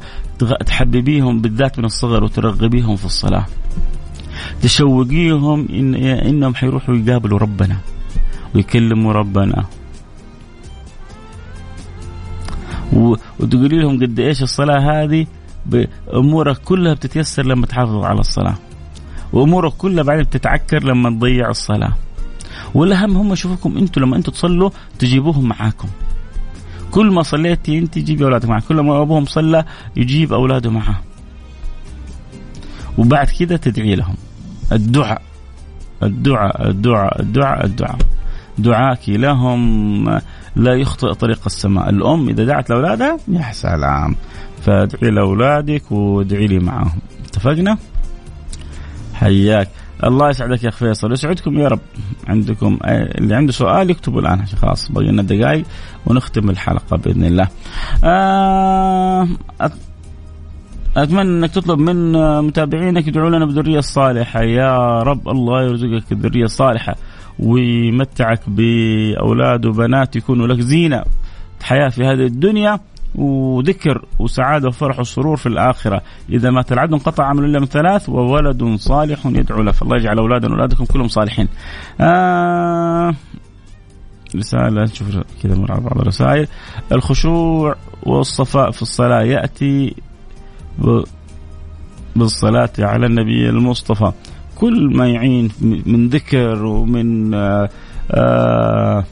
تحببيهم 0.66 1.42
بالذات 1.42 1.80
من 1.80 1.86
الصغر 1.86 2.24
وترغبيهم 2.24 2.96
في 2.96 3.06
الصلاة. 3.06 3.46
تشوقيهم 4.62 5.68
إن 5.70 5.96
إنهم 5.96 6.56
حيروحوا 6.56 6.96
يقابلوا 6.96 7.40
ربنا 7.40 7.78
ويكلموا 8.56 9.14
ربنا. 9.14 9.66
وتقولي 12.94 13.82
لهم 13.82 14.00
قد 14.02 14.20
إيش 14.20 14.44
الصلاة 14.44 14.80
هذه؟ 15.04 15.28
أمورك 16.14 16.58
كلها 16.58 16.94
بتتيسر 16.94 17.46
لما 17.46 17.66
تحافظ 17.66 18.04
على 18.04 18.20
الصلاة. 18.20 18.56
وأمورك 19.34 19.74
كلها 19.74 20.04
بعدين 20.04 20.24
بتتعكر 20.24 20.84
لما 20.84 21.10
تضيع 21.10 21.50
الصلاة. 21.50 21.94
والأهم 22.74 23.18
هم 23.18 23.34
يشوفوكم 23.34 23.78
أنتم 23.78 24.02
لما 24.02 24.18
أنتم 24.18 24.32
تصلوا 24.32 24.70
تجيبوهم 25.00 25.48
معاكم. 25.48 25.88
كل 26.92 27.12
ما 27.12 27.24
صليتي 27.24 27.78
انت 27.78 27.98
جيبي 28.00 28.24
أولادك 28.24 28.50
معك 28.50 28.64
كل 28.64 28.80
ما 28.80 29.02
أبوهم 29.02 29.26
صلى 29.26 29.66
يجيب 29.96 30.34
أولاده 30.34 30.70
معه 30.70 31.02
وبعد 32.98 33.28
كده 33.40 33.58
تدعي 33.58 33.96
لهم. 33.96 34.16
الدعاء. 34.72 35.22
الدعاء 36.04 36.70
الدعاء 36.70 37.22
الدعاء 37.22 37.66
الدعاء. 37.66 37.98
دعاك 38.58 39.10
لهم 39.10 40.10
لا 40.56 40.74
يخطئ 40.74 41.14
طريق 41.14 41.40
السماء. 41.46 41.90
الأم 41.90 42.30
إذا 42.30 42.46
دعت 42.46 42.70
لأولادها 42.70 43.18
يا 43.28 43.52
سلام. 43.52 44.16
فادعي 44.62 45.12
لأولادك 45.12 45.92
وادعي 45.92 46.48
لي 46.48 46.60
معاهم 46.60 47.00
اتفقنا؟ 47.26 47.78
حياك. 49.14 49.70
الله 50.04 50.30
يسعدك 50.30 50.64
يا 50.64 50.70
اخ 50.70 50.76
فيصل. 50.76 51.12
يسعدكم 51.12 51.60
يا 51.60 51.68
رب. 51.68 51.80
عندكم 52.28 52.80
اللي 52.86 53.36
عنده 53.36 53.52
سؤال 53.52 53.90
يكتبوا 53.90 54.22
الآن 54.22 54.46
خلاص 54.46 54.92
بقي 54.92 55.06
لنا 55.06 55.22
دقائق 55.22 55.66
ونختم 56.06 56.50
الحلقة 56.50 56.98
بإذن 56.98 57.24
الله. 57.24 57.48
آه 58.04 59.28
أتمنى 61.04 61.22
إنك 61.22 61.52
تطلب 61.52 61.80
من 61.80 62.12
متابعينك 62.42 63.08
يدعوا 63.08 63.30
لنا 63.30 63.46
بالذريه 63.46 63.80
الصالحه 63.80 64.42
يا 64.42 65.04
رب 65.04 65.30
الله 65.30 65.64
يرزقك 65.64 66.12
الذريه 66.12 66.44
الصالحه 66.44 66.96
ويمتعك 67.40 68.42
بأولاد 68.48 69.66
وبنات 69.66 70.16
يكونوا 70.16 70.48
لك 70.48 70.60
زينة. 70.60 71.04
حياة 71.64 71.90
في 71.90 72.06
هذه 72.06 72.26
الدنيا 72.26 72.80
وذكر 73.16 74.06
وسعادة 74.20 74.68
وفرح 74.68 75.00
وسرور 75.00 75.38
في 75.38 75.46
الآخرة. 75.46 76.02
إذا 76.30 76.50
مات 76.50 76.72
العبد 76.72 76.94
انقطع 76.94 77.26
عمل 77.26 77.46
إلا 77.46 77.60
من 77.60 77.66
ثلاث 77.66 78.10
وولد 78.10 78.76
صالح 78.76 79.26
يدعو 79.26 79.62
له 79.62 79.72
فالله 79.72 79.96
يجعل 79.96 80.18
أولادنا 80.18 80.52
وأولادكم 80.52 80.86
كلهم 80.86 81.08
صالحين. 81.08 81.48
آه 82.02 83.14
رسالة 84.36 84.84
نشوف 84.84 85.08
كذا 85.44 85.56
مر 85.56 85.72
على 85.72 85.82
بعض 85.82 86.02
الرسائل. 86.02 86.48
الخشوع 86.92 87.76
والصفاء 88.04 88.72
في 88.72 88.82
الصلاة 88.82 89.22
يأتي 89.22 89.96
بالصلاة 92.16 92.70
على 92.80 93.06
النبي 93.06 93.50
المصطفى. 93.50 94.12
كل 94.56 94.98
ما 94.98 95.08
يعين 95.08 95.52
من 95.62 96.10
ذكر 96.10 96.66
ومن 96.66 97.34
آه 97.34 97.70
آه 98.12 99.06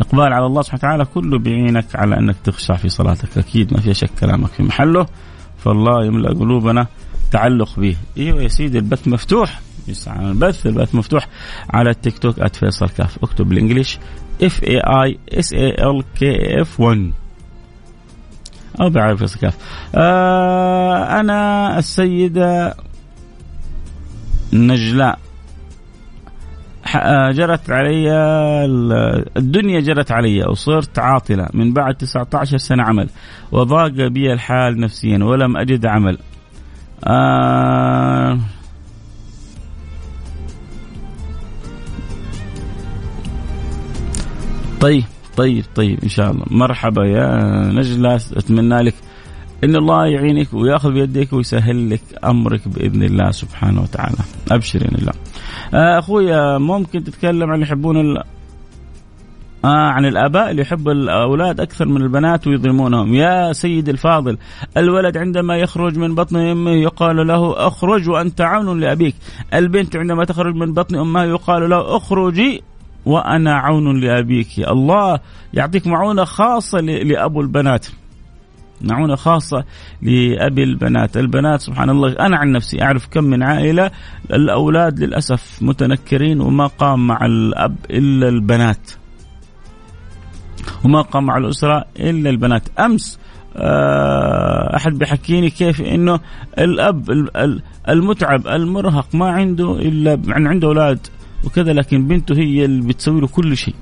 إقبال 0.00 0.32
على 0.32 0.46
الله 0.46 0.62
سبحانه 0.62 0.78
وتعالى 0.78 1.04
كله 1.04 1.38
بيعينك 1.38 1.96
على 1.96 2.18
أنك 2.18 2.36
تخشع 2.44 2.76
في 2.76 2.88
صلاتك. 2.88 3.38
أكيد 3.38 3.74
ما 3.74 3.80
في 3.80 3.94
شك 3.94 4.10
كلامك 4.20 4.50
في 4.50 4.62
محله. 4.62 5.06
فالله 5.58 6.04
يملأ 6.04 6.28
قلوبنا 6.28 6.86
تعلق 7.32 7.80
به. 7.80 7.96
أيوه 8.18 8.42
يا 8.42 8.48
سيدي 8.48 8.78
البث 8.78 9.08
مفتوح. 9.08 9.60
يسعى 9.88 10.30
البث 10.30 10.66
البث 10.66 10.94
مفتوح 10.94 11.28
على 11.70 11.90
التيك 11.90 12.18
توك 12.18 12.56
@فيصل 12.56 12.88
كاف 12.88 13.18
اكتب 13.22 13.48
بال 13.48 13.59
English 13.59 13.98
F 14.42 14.62
A 14.64 14.80
I 14.80 15.18
S 15.28 15.52
A 15.52 15.70
L 15.70 16.04
K 16.18 16.60
F 16.62 16.80
1 16.80 17.12
أو 18.80 18.90
بعرف 18.90 19.36
كاف 19.40 19.56
آه 19.94 21.20
أنا 21.20 21.78
السيدة 21.78 22.74
نجلاء 24.52 25.18
آه، 26.96 27.30
جرت 27.30 27.70
علي 27.70 28.10
الدنيا 29.36 29.80
جرت 29.80 30.12
علي 30.12 30.44
وصرت 30.44 30.98
عاطلة 30.98 31.48
من 31.54 31.72
بعد 31.72 31.94
19 31.94 32.56
سنة 32.56 32.82
عمل 32.82 33.08
وضاق 33.52 33.88
بي 33.88 34.32
الحال 34.32 34.80
نفسيا 34.80 35.24
ولم 35.24 35.56
أجد 35.56 35.86
عمل. 35.86 36.18
آه 37.04 38.38
طيب. 44.80 45.04
طيب 45.40 45.64
طيب 45.74 45.98
إن 46.02 46.08
شاء 46.08 46.30
الله. 46.30 46.44
مرحبا 46.50 47.04
يا 47.04 47.26
نجلة 47.72 48.14
أتمنى 48.14 48.82
لك 48.82 48.94
إن 49.64 49.76
الله 49.76 50.06
يعينك 50.06 50.54
ويأخذ 50.54 50.92
بيدك 50.92 51.32
ويسهل 51.32 51.90
لك 51.90 52.00
أمرك 52.24 52.68
بإذن 52.68 53.02
الله 53.02 53.30
سبحانه 53.30 53.80
وتعالى. 53.82 54.16
أبشر 54.50 54.80
إن 54.80 54.94
الله. 54.94 55.12
آه 55.74 55.98
أخوي 55.98 56.58
ممكن 56.58 57.04
تتكلم 57.04 57.48
عن 57.48 57.54
اللي 57.54 57.66
يحبون 57.66 57.96
ال... 57.96 58.18
آه 59.64 59.88
عن 59.96 60.04
الآباء 60.04 60.50
اللي 60.50 60.62
يحب 60.62 60.88
الأولاد 60.88 61.60
أكثر 61.60 61.88
من 61.88 62.02
البنات 62.02 62.46
ويظلمونهم. 62.46 63.14
يا 63.14 63.52
سيد 63.52 63.88
الفاضل 63.88 64.38
الولد 64.76 65.16
عندما 65.16 65.56
يخرج 65.56 65.98
من 65.98 66.14
بطن 66.14 66.36
أمه 66.36 66.70
يقال 66.70 67.26
له 67.26 67.66
أخرج 67.66 68.08
وأنت 68.08 68.40
عون 68.40 68.80
لأبيك. 68.80 69.14
البنت 69.54 69.96
عندما 69.96 70.24
تخرج 70.24 70.54
من 70.54 70.74
بطن 70.74 70.96
أمها 70.96 71.24
يقال 71.24 71.70
له 71.70 71.96
أخرجي 71.96 72.62
وأنا 73.06 73.54
عون 73.54 74.00
لأبيك. 74.00 74.58
الله 74.58 75.20
يعطيك 75.54 75.86
معونة 75.86 76.24
خاصة 76.24 76.80
لأبو 76.80 77.40
البنات. 77.40 77.86
معونة 78.80 79.16
خاصة 79.16 79.64
لأبي 80.02 80.62
البنات. 80.62 81.16
البنات 81.16 81.60
سبحان 81.60 81.90
الله 81.90 82.12
أنا 82.12 82.36
عن 82.36 82.52
نفسي 82.52 82.82
أعرف 82.82 83.08
كم 83.10 83.24
من 83.24 83.42
عائلة 83.42 83.90
الأولاد 84.32 85.00
للأسف 85.00 85.58
متنكرين 85.60 86.40
وما 86.40 86.66
قام 86.66 87.06
مع 87.06 87.26
الأب 87.26 87.76
إلا 87.90 88.28
البنات. 88.28 88.90
وما 90.84 91.00
قام 91.00 91.26
مع 91.26 91.36
الأسرة 91.36 91.84
إلا 91.98 92.30
البنات. 92.30 92.62
أمس 92.78 93.18
آه، 93.56 94.76
أحد 94.76 94.98
بيحكيني 94.98 95.50
كيف 95.50 95.80
إنه 95.80 96.20
الأب 96.58 97.28
المتعب 97.88 98.46
المرهق 98.46 99.14
ما 99.14 99.28
عنده 99.30 99.72
إلا 99.72 100.20
عنده 100.28 100.68
أولاد. 100.68 101.06
وكذا 101.44 101.72
لكن 101.72 102.08
بنته 102.08 102.34
هي 102.34 102.64
اللي 102.64 102.82
بتسوي 102.82 103.20
له 103.20 103.26
كل 103.26 103.56
شيء. 103.56 103.74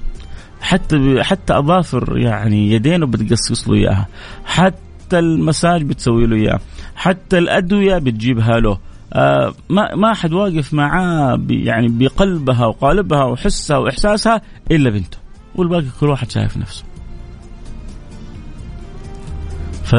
حتى 0.60 1.22
حتى 1.22 1.58
أظافر 1.58 2.18
يعني 2.18 2.72
يدينه 2.72 3.06
بتقصقص 3.06 3.68
له 3.68 3.74
إياها. 3.74 4.06
حتى 4.44 4.88
حتى 5.08 5.18
المساج 5.18 5.82
بتسوي 5.82 6.26
له 6.26 6.36
اياه 6.36 6.60
حتى 6.96 7.38
الأدوية 7.38 7.98
بتجيبها 7.98 8.60
له. 8.60 8.78
آه 9.12 9.54
ما 9.68 9.94
ما 9.94 10.14
حد 10.14 10.32
واقف 10.32 10.74
معاه 10.74 11.40
يعني 11.50 11.88
بقلبها 11.88 12.66
وقالبها 12.66 13.24
وحسها 13.24 13.76
وإحساسها 13.76 14.42
إلا 14.70 14.90
بنته. 14.90 15.18
والباقي 15.54 15.86
كل 16.00 16.08
واحد 16.08 16.30
شايف 16.30 16.56
نفسه. 16.56 16.84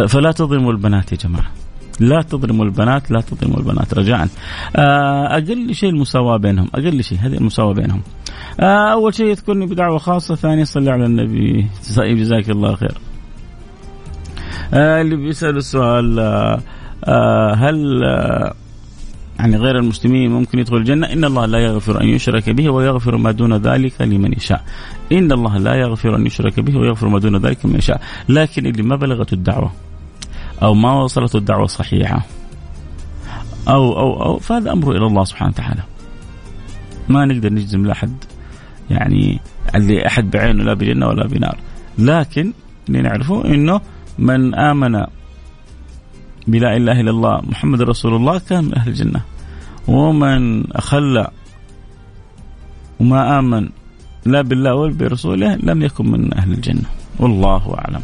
فلا 0.07 0.31
تظلموا 0.31 0.71
البنات 0.71 1.11
يا 1.11 1.17
جماعة. 1.17 1.58
لا 1.99 2.21
تظلموا 2.21 2.65
البنات 2.65 3.11
لا 3.11 3.21
تظلموا 3.21 3.57
البنات. 3.57 3.93
رجاء. 3.93 4.27
آه 4.75 5.37
أقل 5.37 5.73
شيء 5.73 5.89
المساواة 5.89 6.37
بينهم 6.37 6.67
أقل 6.75 7.03
شيء 7.03 7.17
هذه 7.21 7.37
المساواة 7.37 7.73
بينهم. 7.73 8.01
آه 8.59 8.91
أول 8.93 9.13
شيء 9.13 9.25
يذكرني 9.25 9.65
بدعوة 9.65 9.97
خاصة 9.97 10.35
ثاني 10.35 10.65
صلي 10.65 10.91
على 10.91 11.05
النبي. 11.05 11.67
جزاك 11.97 12.49
الله 12.49 12.75
خير. 12.75 12.97
آه 14.73 15.01
اللي 15.01 15.15
بيسأل 15.15 15.57
السؤال 15.57 16.19
هل 17.57 18.01
يعني 19.39 19.57
غير 19.57 19.77
المسلمين 19.77 20.31
ممكن 20.31 20.59
يدخل 20.59 20.75
الجنة؟ 20.75 21.13
إن 21.13 21.25
الله 21.25 21.45
لا 21.45 21.59
يغفر 21.59 22.01
أن 22.01 22.07
يشرك 22.07 22.49
به 22.49 22.69
ويغفر 22.69 23.17
ما 23.17 23.31
دون 23.31 23.53
ذلك 23.53 24.01
لمن 24.01 24.33
يشاء. 24.33 24.63
إن 25.11 25.31
الله 25.31 25.57
لا 25.57 25.75
يغفر 25.75 26.15
أن 26.15 26.25
يشرك 26.25 26.59
به 26.59 26.77
ويغفر 26.77 27.07
ما 27.07 27.19
دون 27.19 27.37
ذلك 27.37 27.65
لمن 27.65 27.75
يشاء. 27.75 28.01
لكن 28.29 28.65
اللي 28.65 28.83
ما 28.83 28.95
بلغته 28.95 29.33
الدعوة 29.33 29.71
أو 30.63 30.73
ما 30.73 31.01
وصلته 31.01 31.37
الدعوة 31.37 31.65
الصحيحة. 31.65 32.25
أو 33.67 33.99
أو 33.99 34.23
أو 34.23 34.37
فهذا 34.37 34.71
أمره 34.71 34.91
إلى 34.91 35.05
الله 35.05 35.23
سبحانه 35.23 35.51
وتعالى. 35.51 35.83
ما 37.09 37.25
نقدر 37.25 37.53
نجزم 37.53 37.85
لأحد 37.85 38.13
يعني 38.89 39.39
اللي 39.75 40.07
أحد 40.07 40.31
بعينه 40.31 40.63
لا 40.63 40.73
بجنة 40.73 41.07
ولا 41.07 41.27
بنار. 41.27 41.57
لكن 41.97 42.53
اللي 42.89 43.01
نعرفه 43.01 43.45
إنه 43.45 43.81
من 44.19 44.55
آمن 44.55 45.05
بلا 46.47 46.77
إله 46.77 47.01
إلا 47.01 47.11
الله 47.11 47.41
محمد 47.41 47.81
رسول 47.81 48.15
الله 48.15 48.39
كان 48.39 48.63
من 48.63 48.75
أهل 48.75 48.89
الجنة. 48.89 49.21
ومن 49.87 50.71
أخل 50.71 51.25
وما 52.99 53.39
آمن 53.39 53.69
لا 54.25 54.41
بالله 54.41 54.75
ولا 54.75 54.93
برسوله 54.93 55.55
لم 55.55 55.81
يكن 55.81 56.11
من 56.11 56.33
أهل 56.33 56.51
الجنة. 56.51 56.85
والله 57.19 57.75
أعلم. 57.77 58.01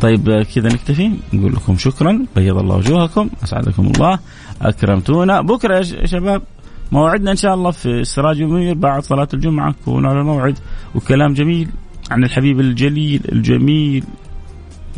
طيب 0.00 0.42
كذا 0.54 0.68
نكتفي 0.68 1.10
نقول 1.32 1.52
لكم 1.52 1.76
شكرا 1.76 2.26
بيض 2.36 2.58
الله 2.58 2.76
وجوهكم 2.76 3.30
أسعدكم 3.44 3.86
الله 3.86 4.18
أكرمتونا. 4.62 5.40
بكرة 5.40 5.76
يا 5.76 6.06
شباب 6.06 6.42
موعدنا 6.92 7.30
إن 7.30 7.36
شاء 7.36 7.54
الله 7.54 7.70
في 7.70 8.04
سراج 8.04 8.42
منير 8.42 8.74
بعد 8.74 9.02
صلاة 9.02 9.28
الجمعة. 9.34 9.74
كونوا 9.84 10.10
على 10.10 10.24
موعد 10.24 10.58
وكلام 10.94 11.34
جميل 11.34 11.68
عن 12.10 12.24
الحبيب 12.24 12.60
الجليل 12.60 13.20
الجميل 13.32 14.04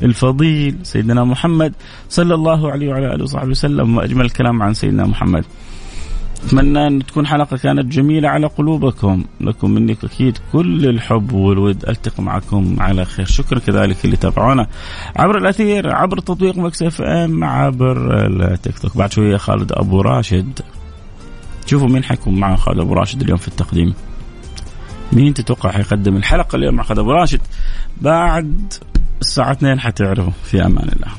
الفضيل 0.02 0.76
سيدنا 0.82 1.24
محمد 1.24 1.72
صلى 2.08 2.34
الله 2.34 2.70
عليه 2.70 2.88
وعلى 2.88 3.14
آله 3.14 3.22
وصحبه 3.22 3.50
وسلم 3.50 3.96
وأجمل 3.96 4.24
الكلام 4.24 4.62
عن 4.62 4.74
سيدنا 4.74 5.06
محمد. 5.06 5.44
أتمنى 6.44 6.86
أن 6.86 7.06
تكون 7.06 7.26
حلقة 7.26 7.56
كانت 7.56 7.92
جميلة 7.92 8.28
على 8.28 8.46
قلوبكم، 8.46 9.24
لكم 9.40 9.70
مني 9.70 9.96
أكيد 10.04 10.38
كل 10.52 10.88
الحب 10.88 11.32
والود، 11.32 11.84
ألتقي 11.88 12.22
معكم 12.22 12.76
على 12.80 13.04
خير، 13.04 13.26
شكرا 13.26 13.58
كذلك 13.58 14.04
اللي 14.04 14.16
تابعونا 14.16 14.66
عبر 15.16 15.38
الأثير، 15.38 15.94
عبر 15.94 16.18
تطبيق 16.18 16.56
مكس 16.58 16.82
إف 16.82 17.02
إم، 17.02 17.44
عبر 17.44 18.26
التيك 18.26 18.78
توك، 18.78 18.96
بعد 18.96 19.12
شوية 19.12 19.36
خالد 19.36 19.72
أبو 19.72 20.00
راشد. 20.00 20.60
شوفوا 21.66 21.88
مين 21.88 22.04
حيكون 22.04 22.34
مع 22.34 22.56
خالد 22.56 22.78
أبو 22.78 22.94
راشد 22.94 23.22
اليوم 23.22 23.38
في 23.38 23.48
التقديم. 23.48 23.94
مين 25.12 25.34
تتوقع 25.34 25.70
حيقدم 25.70 26.16
الحلقة 26.16 26.56
اليوم 26.56 26.74
مع 26.74 26.82
خالد 26.82 26.98
أبو 26.98 27.12
راشد؟ 27.12 27.40
بعد 28.00 28.72
الساعة 29.20 29.52
2 29.52 29.80
حتعرفوا. 29.80 30.32
في 30.44 30.66
أمان 30.66 30.88
الله. 30.88 31.12